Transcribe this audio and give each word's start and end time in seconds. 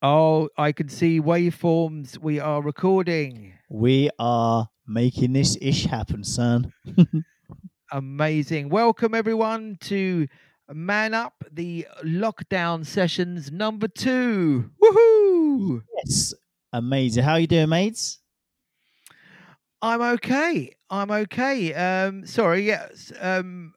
Oh, 0.00 0.48
I 0.56 0.72
can 0.72 0.88
see 0.88 1.20
waveforms. 1.20 2.18
We 2.18 2.38
are 2.38 2.62
recording. 2.62 3.54
We 3.68 4.10
are 4.18 4.68
making 4.86 5.32
this 5.32 5.58
ish 5.60 5.84
happen, 5.86 6.22
son. 6.22 6.72
Amazing. 7.92 8.68
Welcome, 8.68 9.14
everyone, 9.14 9.76
to 9.82 10.28
Man 10.72 11.14
Up, 11.14 11.34
the 11.50 11.86
lockdown 12.04 12.86
sessions 12.86 13.50
number 13.50 13.88
two. 13.88 14.70
Woohoo! 14.80 15.82
Yes, 16.04 16.32
amazing. 16.72 17.24
How 17.24 17.34
you 17.36 17.46
doing, 17.48 17.68
mates? 17.68 18.20
I'm 19.82 20.00
okay. 20.00 20.76
I'm 20.90 21.10
okay. 21.10 21.74
Um, 21.74 22.24
sorry, 22.24 22.62
yes. 22.66 23.12
Um, 23.20 23.74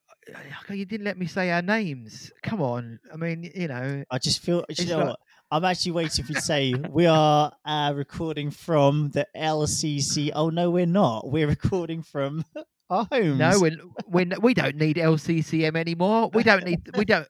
you 0.70 0.86
didn't 0.86 1.06
let 1.06 1.18
me 1.18 1.26
say 1.26 1.50
our 1.52 1.62
names. 1.64 2.32
Come 2.44 2.62
on. 2.62 3.00
I 3.12 3.18
mean, 3.18 3.50
you 3.56 3.68
know. 3.70 4.04
I 4.12 4.18
just 4.20 4.42
feel. 4.44 4.64
You 4.70 4.86
know 4.86 4.98
like- 4.98 5.08
what? 5.08 5.20
I'm 5.54 5.66
actually 5.66 5.92
waiting 5.92 6.24
for 6.24 6.32
you 6.32 6.36
to 6.36 6.42
say 6.42 6.74
we 6.90 7.08
are 7.08 7.52
uh, 7.66 7.92
recording 7.94 8.52
from 8.52 9.10
the 9.10 9.28
LCC. 9.36 10.32
Oh 10.34 10.50
no, 10.50 10.72
we're 10.72 10.86
not. 10.86 11.30
We're 11.30 11.48
recording 11.48 12.04
from 12.04 12.46
our 12.90 13.06
homes. 13.12 13.38
No, 13.38 13.60
we're, 13.60 13.78
we're, 14.08 14.40
we 14.42 14.54
don't 14.54 14.78
need 14.78 14.96
LCCM 14.96 15.76
anymore. 15.76 16.30
We 16.34 16.44
don't 16.44 16.64
need. 16.64 16.90
We 16.96 17.04
don't. 17.04 17.28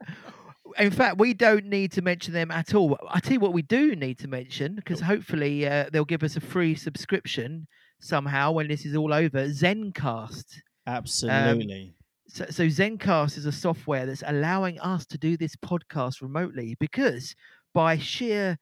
In 0.78 0.92
fact, 0.92 1.18
we 1.18 1.34
don't 1.34 1.66
need 1.66 1.94
to 1.94 2.04
mention 2.04 2.36
them 2.36 2.52
at 2.52 2.76
all. 2.76 2.96
I 3.10 3.20
tell 3.20 3.34
you 3.34 3.40
what, 3.40 3.54
we 3.54 3.64
do 3.64 3.96
need 3.96 4.20
to 4.20 4.28
mention 4.28 4.76
because 4.76 5.02
hopefully 5.02 5.68
uh, 5.68 5.90
they'll 5.92 6.06
give 6.06 6.22
us 6.22 6.36
a 6.36 6.42
free 6.42 6.76
subscription 6.76 7.68
somehow 8.00 8.52
when 8.52 8.68
this 8.68 8.86
is 8.86 8.96
all 8.96 9.16
over. 9.16 9.48
Zencast. 9.48 10.46
absolutely. 10.86 11.96
So, 12.28 12.46
so 12.50 12.68
Zencast 12.68 13.38
is 13.38 13.46
a 13.46 13.52
software 13.52 14.06
that's 14.06 14.24
allowing 14.26 14.80
us 14.80 15.06
to 15.08 15.18
do 15.18 15.36
this 15.36 15.56
podcast 15.58 16.22
remotely 16.22 16.78
because 16.80 17.36
by 17.74 17.98
sheer 17.98 18.58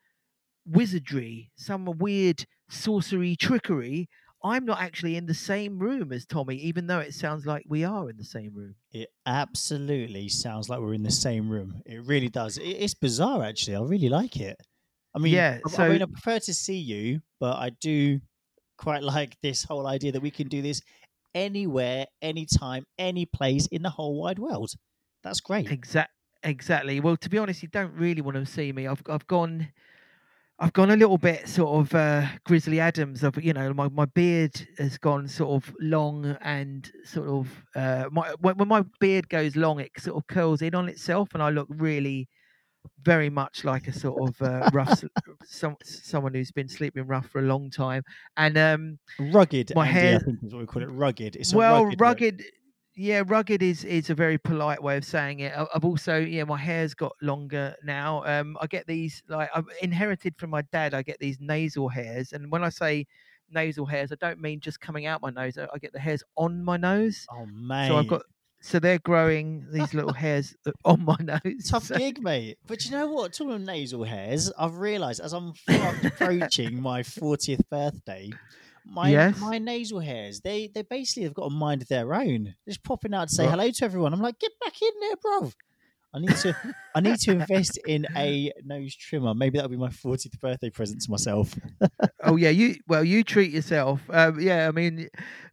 wizardry, 0.66 1.52
some 1.56 1.86
weird 1.98 2.46
sorcery 2.70 3.36
trickery, 3.36 4.08
I'm 4.44 4.66
not 4.66 4.80
actually 4.80 5.16
in 5.18 5.26
the 5.26 5.34
same 5.34 5.80
room 5.80 6.14
as 6.14 6.26
Tommy, 6.26 6.56
even 6.56 6.88
though 6.88 7.00
it 7.00 7.14
sounds 7.14 7.46
like 7.46 7.64
we 7.68 7.84
are 7.84 8.10
in 8.10 8.18
the 8.18 8.24
same 8.24 8.54
room. 8.54 8.76
it 8.92 9.10
absolutely 9.26 10.30
sounds 10.30 10.70
like 10.70 10.80
we're 10.80 10.94
in 10.94 11.04
the 11.04 11.12
same 11.12 11.50
room. 11.50 11.82
It 11.86 12.06
really 12.06 12.30
does. 12.30 12.58
It's 12.62 12.94
bizarre, 12.94 13.44
actually. 13.44 13.76
I 13.76 13.82
really 13.82 14.10
like 14.10 14.38
it. 14.38 14.58
I 15.14 15.20
mean, 15.20 15.34
Yeah, 15.34 15.60
I- 15.66 15.86
I 15.86 15.90
mean, 15.90 16.02
I 16.02 16.06
prefer 16.06 16.40
to 16.40 16.54
see 16.54 16.78
you, 16.78 17.22
but 17.40 17.58
I 17.58 17.72
do 17.82 18.22
quite 18.78 19.04
like 19.16 19.36
this 19.42 19.64
whole 19.64 19.88
idea 19.88 20.12
that 20.14 20.22
we 20.22 20.32
can 20.32 20.48
do 20.48 20.62
this 20.62 20.82
anywhere, 21.36 22.06
anytime, 22.22 22.86
any 22.98 23.26
place 23.26 23.68
in 23.68 23.82
the 23.82 23.90
whole 23.90 24.20
wide 24.22 24.40
world. 24.40 24.72
That's 25.24 25.42
great. 25.42 25.70
Exact, 25.70 26.12
exactly. 26.44 27.00
Well, 27.00 27.18
to 27.18 27.30
be 27.30 27.38
honest, 27.38 27.62
you 27.64 27.70
don't 27.70 27.94
really 27.94 28.22
want 28.22 28.38
to 28.38 28.46
see 28.46 28.72
me. 28.72 28.88
I've 28.88 29.02
I've 29.08 29.28
gone, 29.28 29.70
I've 30.60 30.74
gone 30.74 30.92
a 30.92 30.96
little 30.96 31.18
bit 31.18 31.48
sort 31.48 31.80
of 31.80 31.96
uh, 31.96 32.28
Grizzly 32.46 32.80
Adams. 32.80 33.24
Of 33.24 33.42
you 33.44 33.54
know, 33.54 33.74
my, 33.74 33.90
my 33.90 34.06
beard 34.06 34.68
has 34.78 34.98
gone 34.98 35.28
sort 35.28 35.64
of 35.64 35.74
long 35.80 36.38
and 36.42 36.92
sort 37.04 37.28
of 37.28 37.66
uh, 37.76 38.06
my 38.12 38.34
when, 38.40 38.58
when 38.58 38.68
my 38.68 38.84
beard 39.00 39.30
goes 39.30 39.56
long, 39.56 39.80
it 39.80 39.92
sort 39.98 40.18
of 40.18 40.28
curls 40.28 40.62
in 40.62 40.76
on 40.76 40.90
itself, 40.90 41.30
and 41.34 41.44
I 41.44 41.50
look 41.50 41.68
really 41.70 42.28
very 43.04 43.30
much 43.30 43.64
like 43.64 43.88
a 43.88 43.94
sort 43.94 44.30
of 44.30 44.42
uh, 44.42 44.70
rough 44.74 45.04
some 45.46 45.76
someone 45.84 46.34
who's 46.34 46.52
been 46.52 46.68
sleeping 46.68 47.06
rough 47.08 47.28
for 47.28 47.40
a 47.40 47.44
long 47.44 47.70
time. 47.70 48.04
And 48.38 48.58
um, 48.58 49.00
Rugged, 49.20 49.74
My 49.76 49.88
Andy, 49.88 50.00
hair- 50.00 50.16
I 50.16 50.20
think 50.20 50.40
is 50.44 50.54
what 50.54 50.62
we 50.62 50.66
call 50.66 50.84
it. 50.84 50.90
Rugged. 50.90 51.36
It's 51.36 51.54
well 51.54 51.86
rugged. 51.86 52.02
rugged. 52.02 52.44
Yeah 52.96 53.24
rugged 53.26 53.62
is 53.62 53.84
is 53.84 54.10
a 54.10 54.16
very 54.16 54.38
polite 54.38 54.82
way 54.82 54.98
of 54.98 55.06
saying 55.06 55.40
it 55.40 55.54
i've 55.74 55.86
also 55.86 56.18
yeah 56.20 56.44
my 56.44 56.58
hair's 56.58 56.94
got 56.94 57.14
longer 57.22 57.76
now 57.84 58.24
um 58.26 58.58
i 58.62 58.68
get 58.68 58.86
these 58.88 59.24
like 59.30 59.50
i've 59.56 59.68
inherited 59.82 60.36
from 60.38 60.50
my 60.50 60.62
dad 60.72 60.94
i 60.94 61.02
get 61.02 61.18
these 61.20 61.38
nasal 61.40 61.88
hairs 61.88 62.34
and 62.34 62.52
when 62.52 62.64
i 62.64 62.70
say 62.70 63.06
nasal 63.52 63.86
hairs 63.86 64.12
i 64.12 64.16
don't 64.20 64.40
mean 64.40 64.60
just 64.60 64.80
coming 64.80 65.06
out 65.06 65.22
my 65.22 65.30
nose 65.30 65.58
i, 65.58 65.68
I 65.74 65.78
get 65.78 65.94
the 65.94 66.00
hairs 66.00 66.24
on 66.36 66.64
my 66.64 66.78
nose 66.78 67.26
Oh 67.32 67.46
man, 67.46 67.88
so 67.90 67.98
i've 67.98 68.08
got 68.08 68.22
so 68.62 68.80
they're 68.80 69.00
growing 69.00 69.66
these 69.72 69.94
little 69.94 70.14
hairs 70.14 70.56
uh, 70.66 70.72
on 70.86 71.06
my 71.06 71.16
nose 71.22 71.70
tough 71.70 71.86
so- 71.86 71.96
gig, 71.96 72.22
mate. 72.22 72.58
But 72.68 72.84
you 72.86 72.92
know 72.92 73.08
what? 73.08 73.32
Talking 73.34 73.54
of 73.54 73.62
nasal 73.62 74.04
hairs, 74.04 74.52
I've 74.58 74.78
realised 74.80 75.22
as 75.22 75.34
I'm 75.34 75.54
approaching 76.04 76.82
my 76.82 77.02
40th 77.02 77.62
birthday, 77.70 78.30
my 78.92 79.10
Yes. 79.10 79.40
my 79.40 79.58
nasal 79.58 80.00
hairs 80.00 80.42
they 80.42 80.68
they 80.74 80.82
basically 80.82 81.24
have 81.24 81.34
got 81.34 81.44
a 81.46 81.50
mind 81.50 81.82
of 81.82 81.88
their 81.88 82.14
own. 82.14 82.56
Just 82.68 82.84
popping 82.84 83.14
out 83.14 83.30
to 83.30 83.34
say 83.36 83.44
Right. 83.46 83.52
hello 83.52 83.72
to 83.72 83.86
everyone. 83.86 84.14
I'm 84.14 84.22
like, 84.22 84.40
get 84.40 84.52
back 84.64 84.82
in 84.82 84.92
there, 85.02 85.16
bro. 85.22 85.52
I 86.12 86.20
need 86.20 86.36
to 86.38 86.56
I 86.96 87.02
need 87.02 87.18
to 87.18 87.32
invest 87.32 87.78
in 87.86 88.08
a 88.18 88.52
nose 88.66 88.96
trimmer. 88.96 89.36
Maybe 89.36 89.58
that'll 89.60 89.70
be 89.70 89.78
my 89.78 89.90
40th 89.90 90.40
birthday 90.40 90.72
present 90.72 91.02
to 91.02 91.12
myself. 91.12 91.56
oh 92.24 92.36
yeah 92.36 92.50
you 92.50 92.76
well 92.88 93.04
you 93.04 93.24
treat 93.24 93.52
yourself 93.54 94.02
um 94.10 94.40
yeah 94.40 94.68
i 94.68 94.72
mean 94.72 95.08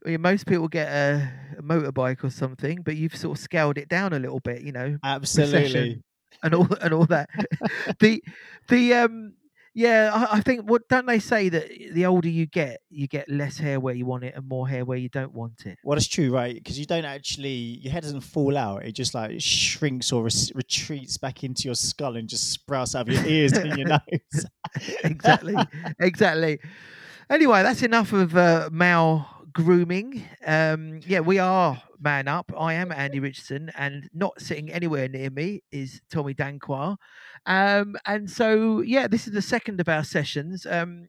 I 0.04 0.08
mean, 0.10 0.20
most 0.22 0.46
people 0.46 0.66
get 0.66 0.88
a, 0.88 1.30
a 1.58 1.62
motorbike 1.62 2.24
or 2.24 2.30
something 2.30 2.82
but 2.82 2.96
you've 2.96 3.14
sort 3.14 3.38
of 3.38 3.42
scaled 3.42 3.78
it 3.78 3.88
down 3.88 4.12
a 4.12 4.18
little 4.18 4.40
bit 4.40 4.62
you 4.62 4.72
know 4.72 4.98
Absolutely. 5.04 5.58
recession 5.62 6.04
and 6.42 6.54
all 6.54 6.68
and 6.82 6.92
all 6.92 7.06
that. 7.06 7.30
the 8.00 8.22
the 8.68 8.94
um 8.94 9.34
yeah, 9.76 10.10
I, 10.14 10.38
I 10.38 10.40
think 10.40 10.70
what 10.70 10.88
don't 10.88 11.04
they 11.04 11.18
say 11.18 11.50
that 11.50 11.68
the 11.92 12.06
older 12.06 12.30
you 12.30 12.46
get, 12.46 12.80
you 12.88 13.06
get 13.06 13.28
less 13.28 13.58
hair 13.58 13.78
where 13.78 13.92
you 13.92 14.06
want 14.06 14.24
it 14.24 14.34
and 14.34 14.48
more 14.48 14.66
hair 14.66 14.86
where 14.86 14.96
you 14.96 15.10
don't 15.10 15.34
want 15.34 15.66
it. 15.66 15.78
Well, 15.84 15.96
that's 15.96 16.08
true, 16.08 16.32
right? 16.32 16.54
Because 16.54 16.78
you 16.78 16.86
don't 16.86 17.04
actually, 17.04 17.50
your 17.82 17.92
head 17.92 18.02
doesn't 18.02 18.22
fall 18.22 18.56
out. 18.56 18.86
It 18.86 18.92
just 18.92 19.14
like 19.14 19.38
shrinks 19.38 20.12
or 20.12 20.22
res- 20.24 20.50
retreats 20.54 21.18
back 21.18 21.44
into 21.44 21.64
your 21.64 21.74
skull 21.74 22.16
and 22.16 22.26
just 22.26 22.52
sprouts 22.52 22.94
out 22.94 23.06
of 23.06 23.12
your 23.12 23.26
ears 23.26 23.52
and 23.52 23.76
your 23.76 23.86
nose. 23.88 24.46
exactly, 25.04 25.54
exactly. 25.98 26.58
Anyway, 27.28 27.62
that's 27.62 27.82
enough 27.82 28.14
of 28.14 28.34
uh, 28.34 28.70
male 28.72 29.28
grooming. 29.56 30.22
Um, 30.46 31.00
yeah, 31.06 31.20
we 31.20 31.38
are 31.38 31.82
man 31.98 32.28
up. 32.28 32.52
I 32.58 32.74
am 32.74 32.92
Andy 32.92 33.20
Richardson, 33.20 33.72
and 33.74 34.06
not 34.12 34.38
sitting 34.38 34.70
anywhere 34.70 35.08
near 35.08 35.30
me 35.30 35.62
is 35.72 36.02
Tommy 36.10 36.34
Danquah. 36.34 36.98
Um, 37.46 37.96
and 38.04 38.30
so, 38.30 38.82
yeah, 38.82 39.08
this 39.08 39.26
is 39.26 39.32
the 39.32 39.40
second 39.40 39.80
of 39.80 39.88
our 39.88 40.04
sessions. 40.04 40.66
Um, 40.66 41.08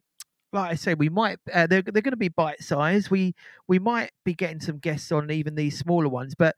like 0.54 0.72
I 0.72 0.76
say, 0.76 0.94
we 0.94 1.10
might 1.10 1.40
uh, 1.54 1.68
they're 1.68 1.82
they're 1.82 2.02
going 2.02 2.14
to 2.14 2.16
be 2.16 2.30
bite 2.30 2.64
sized. 2.64 3.12
We 3.12 3.36
we 3.68 3.80
might 3.80 4.12
be 4.24 4.34
getting 4.34 4.62
some 4.62 4.78
guests 4.78 5.12
on 5.12 5.30
even 5.30 5.56
these 5.56 5.78
smaller 5.78 6.08
ones, 6.08 6.34
but 6.34 6.56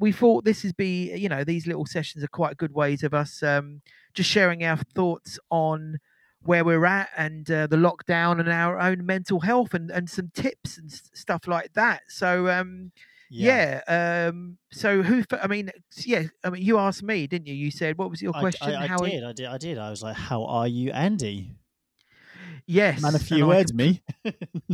we 0.00 0.10
thought 0.10 0.44
this 0.44 0.64
is 0.64 0.72
be 0.72 1.14
you 1.14 1.28
know 1.28 1.44
these 1.44 1.68
little 1.68 1.86
sessions 1.86 2.24
are 2.24 2.28
quite 2.28 2.56
good 2.56 2.74
ways 2.74 3.04
of 3.04 3.14
us 3.14 3.44
um, 3.44 3.80
just 4.12 4.28
sharing 4.28 4.64
our 4.64 4.78
thoughts 4.96 5.38
on 5.50 5.98
where 6.42 6.64
we're 6.64 6.86
at 6.86 7.10
and 7.16 7.50
uh, 7.50 7.66
the 7.66 7.76
lockdown 7.76 8.40
and 8.40 8.48
our 8.48 8.78
own 8.78 9.04
mental 9.04 9.40
health 9.40 9.74
and, 9.74 9.90
and 9.90 10.08
some 10.08 10.30
tips 10.34 10.78
and 10.78 10.90
stuff 10.90 11.46
like 11.46 11.72
that. 11.74 12.02
So 12.08 12.48
um, 12.48 12.92
yeah. 13.30 13.80
um, 13.88 14.58
so 14.72 15.02
who? 15.02 15.24
I 15.42 15.46
mean, 15.46 15.70
yeah. 16.04 16.24
I 16.44 16.50
mean, 16.50 16.62
you 16.62 16.78
asked 16.78 17.02
me, 17.02 17.26
didn't 17.26 17.46
you? 17.48 17.54
You 17.54 17.70
said 17.70 17.98
what 17.98 18.10
was 18.10 18.22
your 18.22 18.32
question? 18.32 18.70
I, 18.70 18.84
I 18.84 18.86
How? 18.86 18.96
are- 18.98 19.08
did, 19.08 19.24
I 19.24 19.32
did, 19.32 19.46
I 19.46 19.58
did. 19.58 19.78
I 19.78 19.90
was 19.90 20.02
like, 20.02 20.16
"How 20.16 20.44
are 20.44 20.68
you, 20.68 20.90
Andy?" 20.92 21.52
Yes. 22.66 23.00
Man, 23.00 23.14
a 23.14 23.16
and 23.16 23.26
few 23.26 23.46
I 23.46 23.48
words, 23.48 23.70
com- 23.70 23.78
me. 23.78 24.02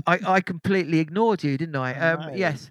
I, 0.05 0.19
I 0.27 0.41
completely 0.41 0.99
ignored 0.99 1.45
you, 1.45 1.57
didn't 1.57 1.77
I? 1.77 1.93
I 1.95 2.13
Um, 2.13 2.37
yes. 2.37 2.71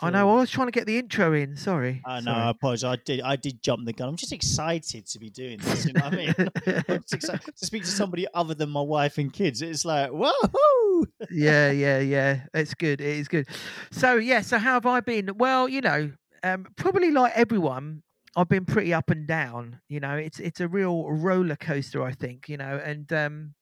I 0.00 0.06
feel- 0.06 0.10
know. 0.12 0.30
I 0.30 0.40
was 0.40 0.50
trying 0.50 0.68
to 0.68 0.72
get 0.72 0.86
the 0.86 0.98
intro 0.98 1.32
in. 1.32 1.56
Sorry. 1.56 2.02
I 2.04 2.20
know. 2.20 2.32
I 2.32 2.50
apologize. 2.50 2.84
I 2.84 2.96
did. 3.04 3.20
I 3.22 3.36
did 3.36 3.62
jump 3.62 3.84
the 3.86 3.92
gun. 3.92 4.08
I'm 4.08 4.16
just 4.16 4.32
excited 4.32 5.06
to 5.06 5.18
be 5.18 5.30
doing 5.30 5.58
this. 5.58 5.86
You 5.86 5.92
know 5.94 6.04
what 6.04 6.12
I 6.12 6.16
mean? 6.16 6.34
I'm 6.88 7.00
just 7.02 7.14
excited 7.14 7.56
to 7.56 7.66
speak 7.66 7.82
to 7.84 7.90
somebody 7.90 8.26
other 8.34 8.54
than 8.54 8.70
my 8.70 8.80
wife 8.80 9.18
and 9.18 9.32
kids. 9.32 9.62
It's 9.62 9.84
like, 9.84 10.10
whoa! 10.12 11.04
yeah, 11.30 11.70
yeah, 11.70 11.98
yeah. 12.00 12.40
It's 12.54 12.74
good. 12.74 13.00
It 13.00 13.18
is 13.18 13.28
good. 13.28 13.46
So 13.90 14.16
yeah. 14.16 14.40
So 14.40 14.58
how 14.58 14.74
have 14.74 14.86
I 14.86 15.00
been? 15.00 15.30
Well, 15.36 15.68
you 15.68 15.80
know, 15.80 16.12
um, 16.42 16.66
probably 16.76 17.10
like 17.10 17.32
everyone, 17.34 18.02
I've 18.36 18.48
been 18.48 18.64
pretty 18.64 18.92
up 18.94 19.10
and 19.10 19.26
down. 19.26 19.80
You 19.88 20.00
know, 20.00 20.14
it's 20.16 20.38
it's 20.40 20.60
a 20.60 20.68
real 20.68 21.08
roller 21.10 21.56
coaster. 21.56 22.02
I 22.02 22.12
think. 22.12 22.48
You 22.48 22.56
know, 22.56 22.80
and 22.84 23.10
um, 23.12 23.54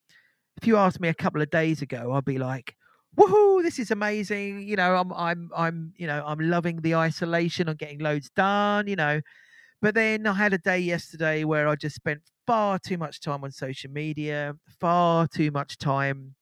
if 0.61 0.67
you 0.67 0.77
asked 0.77 0.99
me 0.99 1.09
a 1.09 1.13
couple 1.13 1.41
of 1.41 1.49
days 1.49 1.81
ago, 1.81 2.13
I'd 2.13 2.25
be 2.25 2.37
like, 2.37 2.75
"Woohoo! 3.17 3.63
This 3.63 3.79
is 3.79 3.91
amazing!" 3.91 4.67
You 4.67 4.75
know, 4.75 4.95
I'm 4.95 5.11
I'm 5.13 5.49
I'm 5.55 5.93
you 5.97 6.07
know 6.07 6.23
I'm 6.25 6.39
loving 6.39 6.81
the 6.81 6.95
isolation. 6.95 7.69
I'm 7.69 7.75
getting 7.77 7.99
loads 7.99 8.29
done. 8.35 8.87
You 8.87 8.95
know, 8.95 9.21
but 9.81 9.95
then 9.95 10.27
I 10.27 10.33
had 10.33 10.53
a 10.53 10.57
day 10.57 10.79
yesterday 10.79 11.43
where 11.45 11.67
I 11.67 11.75
just 11.75 11.95
spent 11.95 12.21
far 12.47 12.79
too 12.79 12.97
much 12.97 13.21
time 13.21 13.43
on 13.43 13.51
social 13.51 13.91
media, 13.91 14.55
far 14.79 15.27
too 15.27 15.51
much 15.51 15.77
time 15.77 16.35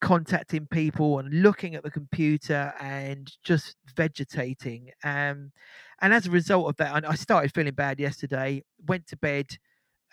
contacting 0.00 0.66
people 0.66 1.18
and 1.18 1.42
looking 1.42 1.74
at 1.74 1.82
the 1.82 1.90
computer 1.90 2.72
and 2.80 3.32
just 3.44 3.76
vegetating. 3.96 4.90
Um, 5.04 5.52
and 6.00 6.14
as 6.14 6.26
a 6.26 6.30
result 6.30 6.68
of 6.68 6.76
that, 6.76 7.04
I 7.04 7.10
I 7.10 7.14
started 7.16 7.52
feeling 7.54 7.74
bad 7.74 8.00
yesterday. 8.00 8.62
Went 8.86 9.06
to 9.08 9.16
bed 9.16 9.46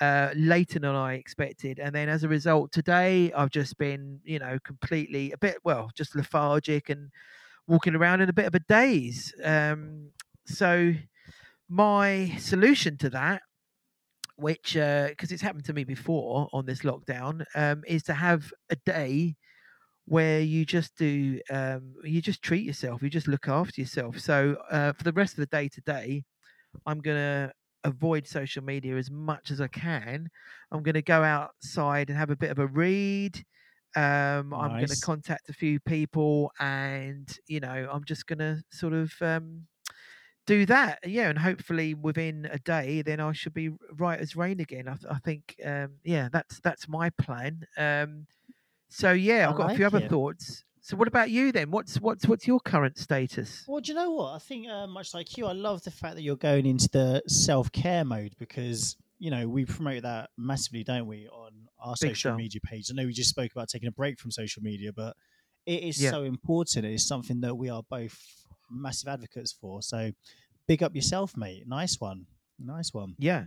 uh, 0.02 0.30
later 0.36 0.80
than 0.80 0.96
I 0.96 1.16
expected, 1.16 1.80
and 1.80 1.94
then 1.96 2.10
as 2.10 2.24
a 2.24 2.28
result, 2.28 2.72
today 2.72 3.32
I've 3.34 3.52
just 3.52 3.78
been, 3.78 4.20
you 4.24 4.40
know, 4.40 4.58
completely 4.64 5.32
a 5.32 5.38
bit 5.38 5.58
well, 5.64 5.92
just 5.96 6.16
lethargic 6.16 6.90
and 6.90 7.12
walking 7.68 7.96
around 7.96 8.22
in 8.22 8.30
a 8.30 8.34
bit 8.34 8.46
of 8.46 8.56
a 8.56 8.60
daze. 8.60 9.34
Um, 9.44 10.12
so 10.46 10.94
my 11.70 12.36
solution 12.40 12.98
to 12.98 13.10
that 13.10 13.42
which 14.38 14.74
because 14.74 15.32
it's 15.32 15.42
happened 15.42 15.66
to 15.66 15.74
me 15.74 15.84
before 15.84 16.50
on 16.52 16.66
this 16.66 16.82
lockdown, 16.82 17.46
um, 17.56 17.84
is 17.88 18.04
to 18.04 18.14
have 18.14 18.52
a 18.70 18.76
day 18.86 19.36
where 20.06 20.42
you 20.42 20.66
just 20.66 20.96
do 20.98 21.40
um, 21.50 21.96
you 22.04 22.22
just 22.22 22.42
treat 22.42 22.64
yourself, 22.64 23.02
you 23.02 23.10
just 23.10 23.28
look 23.28 23.48
after 23.48 23.82
yourself. 23.82 24.20
So 24.20 24.58
uh, 24.70 24.94
for 24.94 25.04
the 25.04 25.14
rest 25.14 25.34
of 25.34 25.38
the 25.38 25.58
day 25.58 25.70
today, 25.70 26.24
I'm 26.86 27.00
gonna 27.00 27.52
avoid 27.86 28.28
social 28.28 28.64
media 28.64 28.98
as 28.98 29.12
much 29.12 29.52
as 29.52 29.62
I 29.62 29.70
can. 29.70 30.30
I'm 30.72 30.84
gonna 30.84 31.04
go 31.04 31.24
outside 31.24 32.10
and 32.10 32.20
have 32.20 32.32
a 32.32 32.38
bit 32.38 32.52
of 32.52 32.60
a 32.60 32.68
read. 32.68 33.46
Um, 33.98 34.54
I'm 34.54 34.76
going 34.76 34.90
to 34.92 34.98
contact 34.98 35.50
a 35.50 35.54
few 35.54 35.80
people, 35.80 36.52
and 36.60 37.30
you 37.48 37.62
know, 37.62 37.90
I'm 37.92 38.04
just 38.04 38.28
going 38.28 38.40
to 38.40 38.62
sort 38.72 38.92
of 38.94 39.14
um, 39.22 39.68
do 40.46 40.66
that. 40.68 41.00
Yeah, 41.06 41.30
and 41.30 41.40
hopefully 41.40 41.94
within 41.94 42.46
a 42.52 42.60
day, 42.60 43.02
then 43.02 43.20
I 43.20 43.32
should 43.34 43.54
be 43.54 43.70
right 43.94 44.20
as 44.20 44.36
rain 44.36 44.60
again. 44.60 44.88
I, 44.88 44.96
th- 44.96 45.12
I 45.12 45.20
think, 45.20 45.56
um, 45.66 46.00
yeah, 46.04 46.30
that's 46.32 46.60
that's 46.62 46.88
my 46.88 47.10
plan. 47.12 47.62
Um, 47.78 48.28
so 48.90 49.14
yeah, 49.14 49.50
I 49.50 49.50
I've 49.50 49.56
got 49.56 49.68
a 49.68 49.72
few 49.72 49.86
like 49.86 49.94
other 49.96 50.02
thoughts. 50.02 50.66
So 50.86 50.96
what 50.98 51.08
about 51.08 51.32
you 51.32 51.52
then? 51.52 51.72
What's 51.72 52.00
what's 52.00 52.28
what's 52.28 52.46
your 52.46 52.60
current 52.60 53.00
status? 53.00 53.64
Well, 53.68 53.82
do 53.82 53.92
you 53.92 53.96
know 53.98 54.12
what? 54.12 54.34
I 54.34 54.38
think 54.38 54.68
uh, 54.70 54.86
much 54.86 55.16
like 55.16 55.36
you, 55.36 55.48
I 55.48 55.54
love 55.54 55.82
the 55.84 55.90
fact 55.90 56.14
that 56.14 56.22
you're 56.22 56.36
going 56.36 56.68
into 56.68 56.88
the 56.90 57.24
self 57.28 57.72
care 57.72 58.06
mode 58.06 58.36
because 58.38 58.96
you 59.18 59.32
know 59.32 59.50
we 59.50 59.66
promote 59.66 60.04
that 60.04 60.30
massively, 60.38 60.84
don't 60.84 61.08
we, 61.08 61.28
on 61.28 61.54
our 61.84 61.96
Big 62.00 62.12
social 62.12 62.34
time. 62.34 62.38
media 62.38 62.62
page? 62.64 62.92
I 62.92 62.94
know 62.94 63.08
we 63.08 63.14
just 63.14 63.32
spoke 63.32 63.52
about 63.52 63.68
taking 63.68 63.88
a 63.88 63.92
break 63.92 64.20
from 64.20 64.30
social 64.30 64.62
media, 64.62 64.94
but 64.94 65.18
it 65.66 65.82
is 65.82 66.00
Yeah. 66.00 66.12
so 66.12 66.22
important. 66.22 66.86
It 66.86 66.94
is 66.94 67.08
something 67.08 67.42
that 67.42 67.56
we 67.56 67.68
are 67.68 67.82
both 67.90 68.46
massive 68.70 69.08
advocates 69.10 69.54
for. 69.54 69.82
So, 69.82 70.12
big 70.68 70.84
up 70.84 70.94
yourself, 70.94 71.36
mate. 71.36 71.64
Nice 71.66 72.00
one. 72.00 72.28
Nice 72.60 72.94
one. 72.94 73.16
Yeah, 73.18 73.46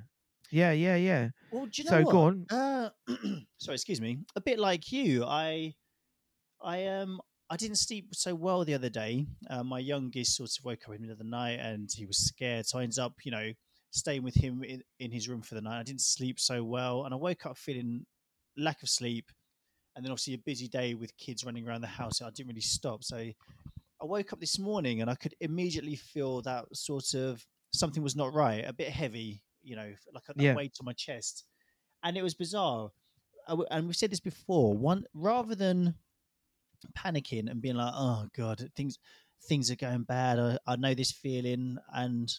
yeah, 0.50 0.72
yeah, 0.72 0.96
yeah. 0.96 1.28
Well, 1.52 1.66
do 1.66 1.82
you 1.82 1.88
know 1.88 1.98
So 1.98 2.02
what? 2.02 2.10
go 2.10 2.20
on. 2.22 2.46
Uh, 2.50 2.90
sorry, 3.58 3.76
excuse 3.76 4.00
me. 4.00 4.18
A 4.34 4.40
bit 4.40 4.58
like 4.58 4.90
you, 4.90 5.24
I, 5.24 5.76
I 6.60 6.86
um, 6.86 7.20
I 7.50 7.56
didn't 7.56 7.76
sleep 7.76 8.14
so 8.14 8.34
well 8.34 8.64
the 8.64 8.74
other 8.74 8.90
day. 8.90 9.26
Uh, 9.48 9.62
my 9.64 9.78
youngest 9.78 10.36
sort 10.36 10.50
of 10.58 10.64
woke 10.64 10.84
up 10.86 10.90
in 10.90 10.96
the 10.96 11.00
middle 11.00 11.12
of 11.12 11.18
the 11.18 11.24
night 11.24 11.58
and 11.60 11.88
he 11.90 12.04
was 12.04 12.18
scared, 12.18 12.66
so 12.66 12.78
I 12.78 12.82
ended 12.82 12.98
up, 12.98 13.14
you 13.24 13.30
know, 13.30 13.52
staying 13.90 14.22
with 14.22 14.34
him 14.34 14.62
in, 14.62 14.82
in 15.00 15.10
his 15.10 15.28
room 15.28 15.40
for 15.40 15.54
the 15.54 15.62
night. 15.62 15.80
I 15.80 15.82
didn't 15.82 16.02
sleep 16.02 16.38
so 16.38 16.62
well, 16.62 17.04
and 17.04 17.14
I 17.14 17.16
woke 17.16 17.46
up 17.46 17.56
feeling 17.56 18.04
lack 18.56 18.82
of 18.82 18.90
sleep, 18.90 19.30
and 19.96 20.04
then 20.04 20.12
obviously 20.12 20.34
a 20.34 20.38
busy 20.38 20.68
day 20.68 20.94
with 20.94 21.16
kids 21.16 21.42
running 21.44 21.66
around 21.66 21.80
the 21.80 21.86
house. 21.86 22.20
I 22.20 22.28
didn't 22.30 22.48
really 22.48 22.60
stop, 22.60 23.02
so 23.02 23.16
I 23.16 24.04
woke 24.04 24.32
up 24.32 24.40
this 24.40 24.58
morning 24.58 25.00
and 25.00 25.10
I 25.10 25.14
could 25.14 25.34
immediately 25.40 25.96
feel 25.96 26.42
that 26.42 26.66
sort 26.76 27.14
of 27.14 27.44
something 27.72 28.02
was 28.02 28.14
not 28.14 28.34
right, 28.34 28.64
a 28.66 28.72
bit 28.74 28.90
heavy, 28.90 29.42
you 29.62 29.74
know, 29.74 29.92
like 30.12 30.24
a, 30.28 30.34
Yeah. 30.36 30.54
weight 30.54 30.76
on 30.80 30.84
my 30.84 30.92
chest, 30.92 31.44
and 32.04 32.16
it 32.18 32.22
was 32.22 32.34
bizarre. 32.34 32.90
W- 33.48 33.66
And 33.70 33.86
we've 33.86 33.96
said 33.96 34.10
this 34.10 34.20
before. 34.20 34.76
One 34.76 35.04
rather 35.14 35.54
than 35.54 35.94
panicking 36.96 37.50
and 37.50 37.60
being 37.62 37.76
like, 37.76 37.92
"Oh 37.94 38.28
God, 38.34 38.70
things 38.76 38.98
things 39.42 39.70
are 39.70 39.76
going 39.76 40.04
bad. 40.04 40.38
I, 40.38 40.58
I 40.66 40.76
know 40.76 40.94
this 40.94 41.12
feeling," 41.12 41.78
and 41.92 42.32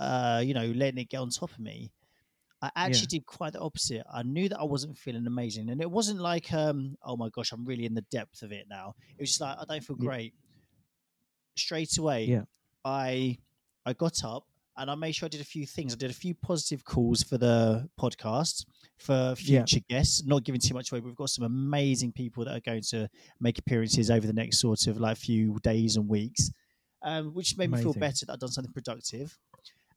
uh, 0.00 0.42
you 0.44 0.54
know, 0.54 0.66
letting 0.68 1.00
it 1.00 1.10
get 1.10 1.18
on 1.18 1.30
top 1.30 1.52
of 1.52 1.58
me. 1.60 1.92
I 2.62 2.70
actually 2.76 3.08
did 3.08 3.26
quite 3.26 3.54
the 3.54 3.60
opposite. 3.60 4.04
I 4.12 4.22
knew 4.22 4.48
that 4.48 4.60
I 4.60 4.64
wasn't 4.64 4.98
feeling 4.98 5.26
amazing, 5.26 5.70
and 5.70 5.80
it 5.82 5.90
wasn't 5.90 6.20
like, 6.20 6.52
um, 6.52 6.96
"Oh 7.02 7.16
my 7.16 7.30
gosh, 7.30 7.52
I'm 7.52 7.64
really 7.66 7.86
in 7.86 7.94
the 7.94 8.02
depth 8.10 8.42
of 8.42 8.52
it 8.52 8.68
now." 8.68 8.94
It 9.18 9.22
was 9.22 9.30
just 9.30 9.40
like, 9.42 9.58
"I 9.58 9.64
don't 9.66 9.84
feel 9.84 9.96
Yeah. 9.96 10.10
great." 10.10 10.34
Straight 11.56 11.96
away, 11.98 12.34
Yeah. 12.34 12.44
I 12.84 13.38
I 13.86 13.92
got 13.94 14.22
up 14.24 14.46
and 14.76 14.90
I 14.90 14.94
made 14.94 15.12
sure 15.14 15.26
I 15.26 15.30
did 15.30 15.40
a 15.40 15.44
few 15.44 15.66
things. 15.66 15.92
I 15.92 15.96
did 15.96 16.10
a 16.10 16.14
few 16.14 16.34
positive 16.34 16.84
calls 16.84 17.22
for 17.22 17.38
the 17.38 17.88
podcast 18.00 18.64
for 18.98 19.34
Yeah. 19.38 19.66
future 19.66 19.80
guests. 19.88 20.24
Not 20.24 20.44
giving 20.44 20.60
too 20.60 20.74
much 20.74 20.90
away, 20.92 21.00
but 21.00 21.06
we've 21.06 21.16
got 21.16 21.30
some 21.30 21.44
amazing 21.44 22.12
people 22.12 22.44
that 22.44 22.56
are 22.56 22.60
going 22.60 22.82
to 22.90 23.08
make 23.40 23.58
appearances 23.58 24.10
over 24.10 24.26
the 24.26 24.32
next 24.32 24.58
sort 24.58 24.86
of 24.86 24.98
like 24.98 25.16
few 25.18 25.58
days 25.62 25.96
and 25.96 26.08
weeks, 26.08 26.50
um, 27.02 27.34
which 27.34 27.56
made 27.58 27.70
me 27.70 27.76
feel 27.82 27.94
better 27.94 28.26
that 28.26 28.32
I'd 28.34 28.40
done 28.40 28.50
something 28.50 28.72
productive. 28.72 29.38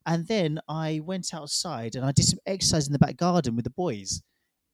And 0.05 0.27
then 0.27 0.59
I 0.67 1.01
went 1.03 1.33
outside 1.33 1.95
and 1.95 2.05
I 2.05 2.11
did 2.11 2.25
some 2.25 2.39
exercise 2.45 2.87
in 2.87 2.93
the 2.93 2.99
back 2.99 3.17
garden 3.17 3.55
with 3.55 3.63
the 3.65 3.71
boys. 3.71 4.21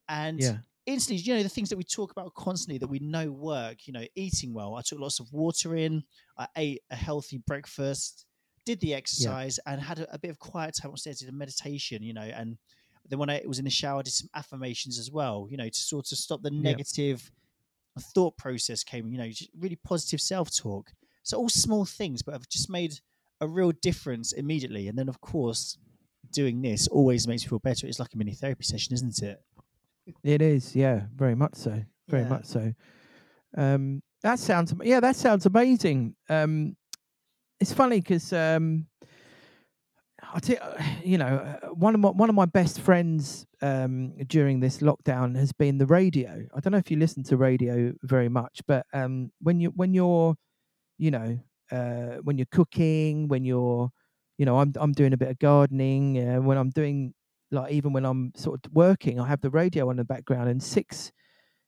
And 0.10 0.42
Yeah, 0.42 0.58
instantly, 0.86 1.22
you 1.24 1.36
know, 1.36 1.44
the 1.44 1.50
things 1.50 1.70
that 1.70 1.78
we 1.78 1.84
talk 1.84 2.12
about 2.12 2.34
constantly 2.36 2.78
that 2.80 2.88
we 2.88 3.00
know 3.00 3.32
work, 3.32 3.88
you 3.88 3.94
know, 3.94 4.06
eating 4.16 4.54
well. 4.54 4.76
I 4.76 4.82
took 4.82 5.00
lots 5.00 5.20
of 5.20 5.32
water 5.32 5.76
in, 5.76 6.04
I 6.38 6.48
ate 6.58 6.82
a 6.90 6.96
healthy 6.96 7.38
breakfast, 7.48 8.26
did 8.66 8.80
the 8.80 8.94
exercise, 8.94 9.60
and 9.66 9.82
had 9.82 10.00
a, 10.00 10.14
a 10.14 10.20
bit 10.20 10.30
of 10.32 10.40
quiet 10.40 10.76
time 10.76 10.92
upstairs, 10.92 11.20
did 11.20 11.30
a 11.30 11.32
meditation, 11.32 12.04
you 12.04 12.14
know, 12.14 12.22
and 12.22 12.58
then 13.10 13.18
when 13.20 13.30
I 13.30 13.42
was 13.46 13.60
in 13.60 13.66
the 13.66 13.72
shower, 13.72 14.00
I 14.00 14.04
did 14.04 14.14
some 14.14 14.30
affirmations 14.36 15.00
as 15.00 15.12
well, 15.12 15.48
you 15.50 15.58
know, 15.58 15.68
to 15.68 15.80
sort 15.80 16.12
of 16.12 16.18
stop 16.18 16.42
the 16.42 16.52
Yeah. 16.54 16.62
negative 16.62 17.32
thought 18.00 18.38
process 18.38 18.84
came, 18.84 19.12
you 19.12 19.18
know, 19.18 19.28
just 19.30 19.50
really 19.58 19.76
positive 19.78 20.22
self 20.22 20.56
talk. 20.56 20.92
So 21.24 21.38
all 21.38 21.50
small 21.50 21.86
things, 21.86 22.22
but 22.22 22.34
have 22.34 22.48
just 22.50 22.70
made 22.70 23.00
a 23.42 23.48
real 23.48 23.72
difference 23.72 24.32
immediately. 24.32 24.88
And 24.88 24.98
then, 24.98 25.10
of 25.10 25.20
course, 25.22 25.78
doing 26.32 26.62
this 26.62 26.88
always 26.88 27.28
makes 27.28 27.44
me 27.44 27.50
feel 27.50 27.60
better. 27.60 27.88
It's 27.88 28.00
like 28.00 28.14
a 28.14 28.18
mini 28.18 28.34
therapy 28.34 28.64
session, 28.64 28.94
isn't 28.94 29.22
it? 29.22 29.42
it 30.24 30.42
is. 30.42 30.76
Yeah, 30.76 31.08
very 31.16 31.36
much 31.36 31.56
so. 31.56 31.84
Very 32.08 32.24
Yeah. 32.24 32.30
much 32.30 32.46
so. 32.46 32.74
Um, 33.58 34.02
that 34.24 34.40
sounds. 34.40 34.74
Yeah, 34.84 35.00
that 35.00 35.16
sounds 35.16 35.46
amazing. 35.46 36.16
Um, 36.30 36.76
it's 37.62 37.72
funny 37.72 38.02
because 38.02 38.34
um, 38.34 38.88
I 40.34 40.40
tell 40.40 40.76
you 41.04 41.18
know 41.18 41.26
uh, 41.64 41.68
one 41.70 41.94
of 41.94 42.02
my 42.02 42.10
one 42.10 42.30
of 42.30 42.36
my 42.36 42.46
best 42.46 42.82
friends 42.82 43.46
um, 43.62 44.14
during 44.28 44.60
this 44.60 44.80
lockdown 44.80 45.38
has 45.38 45.54
been 45.54 45.78
the 45.78 45.86
radio. 45.86 46.48
I 46.54 46.60
don't 46.60 46.72
know 46.72 46.80
if 46.80 46.92
you 46.92 46.98
listen 46.98 47.24
to 47.26 47.38
radio 47.38 47.94
very 48.04 48.30
much, 48.30 48.62
but 48.68 48.86
um, 48.94 49.32
when 49.42 49.60
you 49.62 49.70
when 49.70 49.94
you're 49.94 50.36
you 50.98 51.12
know 51.12 51.40
uh, 51.72 52.18
when 52.24 52.38
you're 52.38 52.48
cooking, 52.52 53.28
when 53.28 53.46
you're 53.46 53.92
you 54.38 54.46
know 54.46 54.60
I'm 54.60 54.74
I'm 54.76 54.92
doing 54.94 55.14
a 55.14 55.18
bit 55.18 55.30
of 55.30 55.40
gardening, 55.40 56.18
uh, 56.18 56.42
when 56.42 56.58
I'm 56.58 56.72
doing 56.72 57.14
like 57.52 57.72
even 57.72 57.94
when 57.94 58.06
I'm 58.06 58.32
sort 58.36 58.66
of 58.66 58.74
working, 58.74 59.20
I 59.20 59.28
have 59.28 59.42
the 59.42 59.52
radio 59.52 59.90
on 59.90 59.98
the 59.98 60.06
background 60.06 60.50
and 60.50 60.62
six 60.62 61.12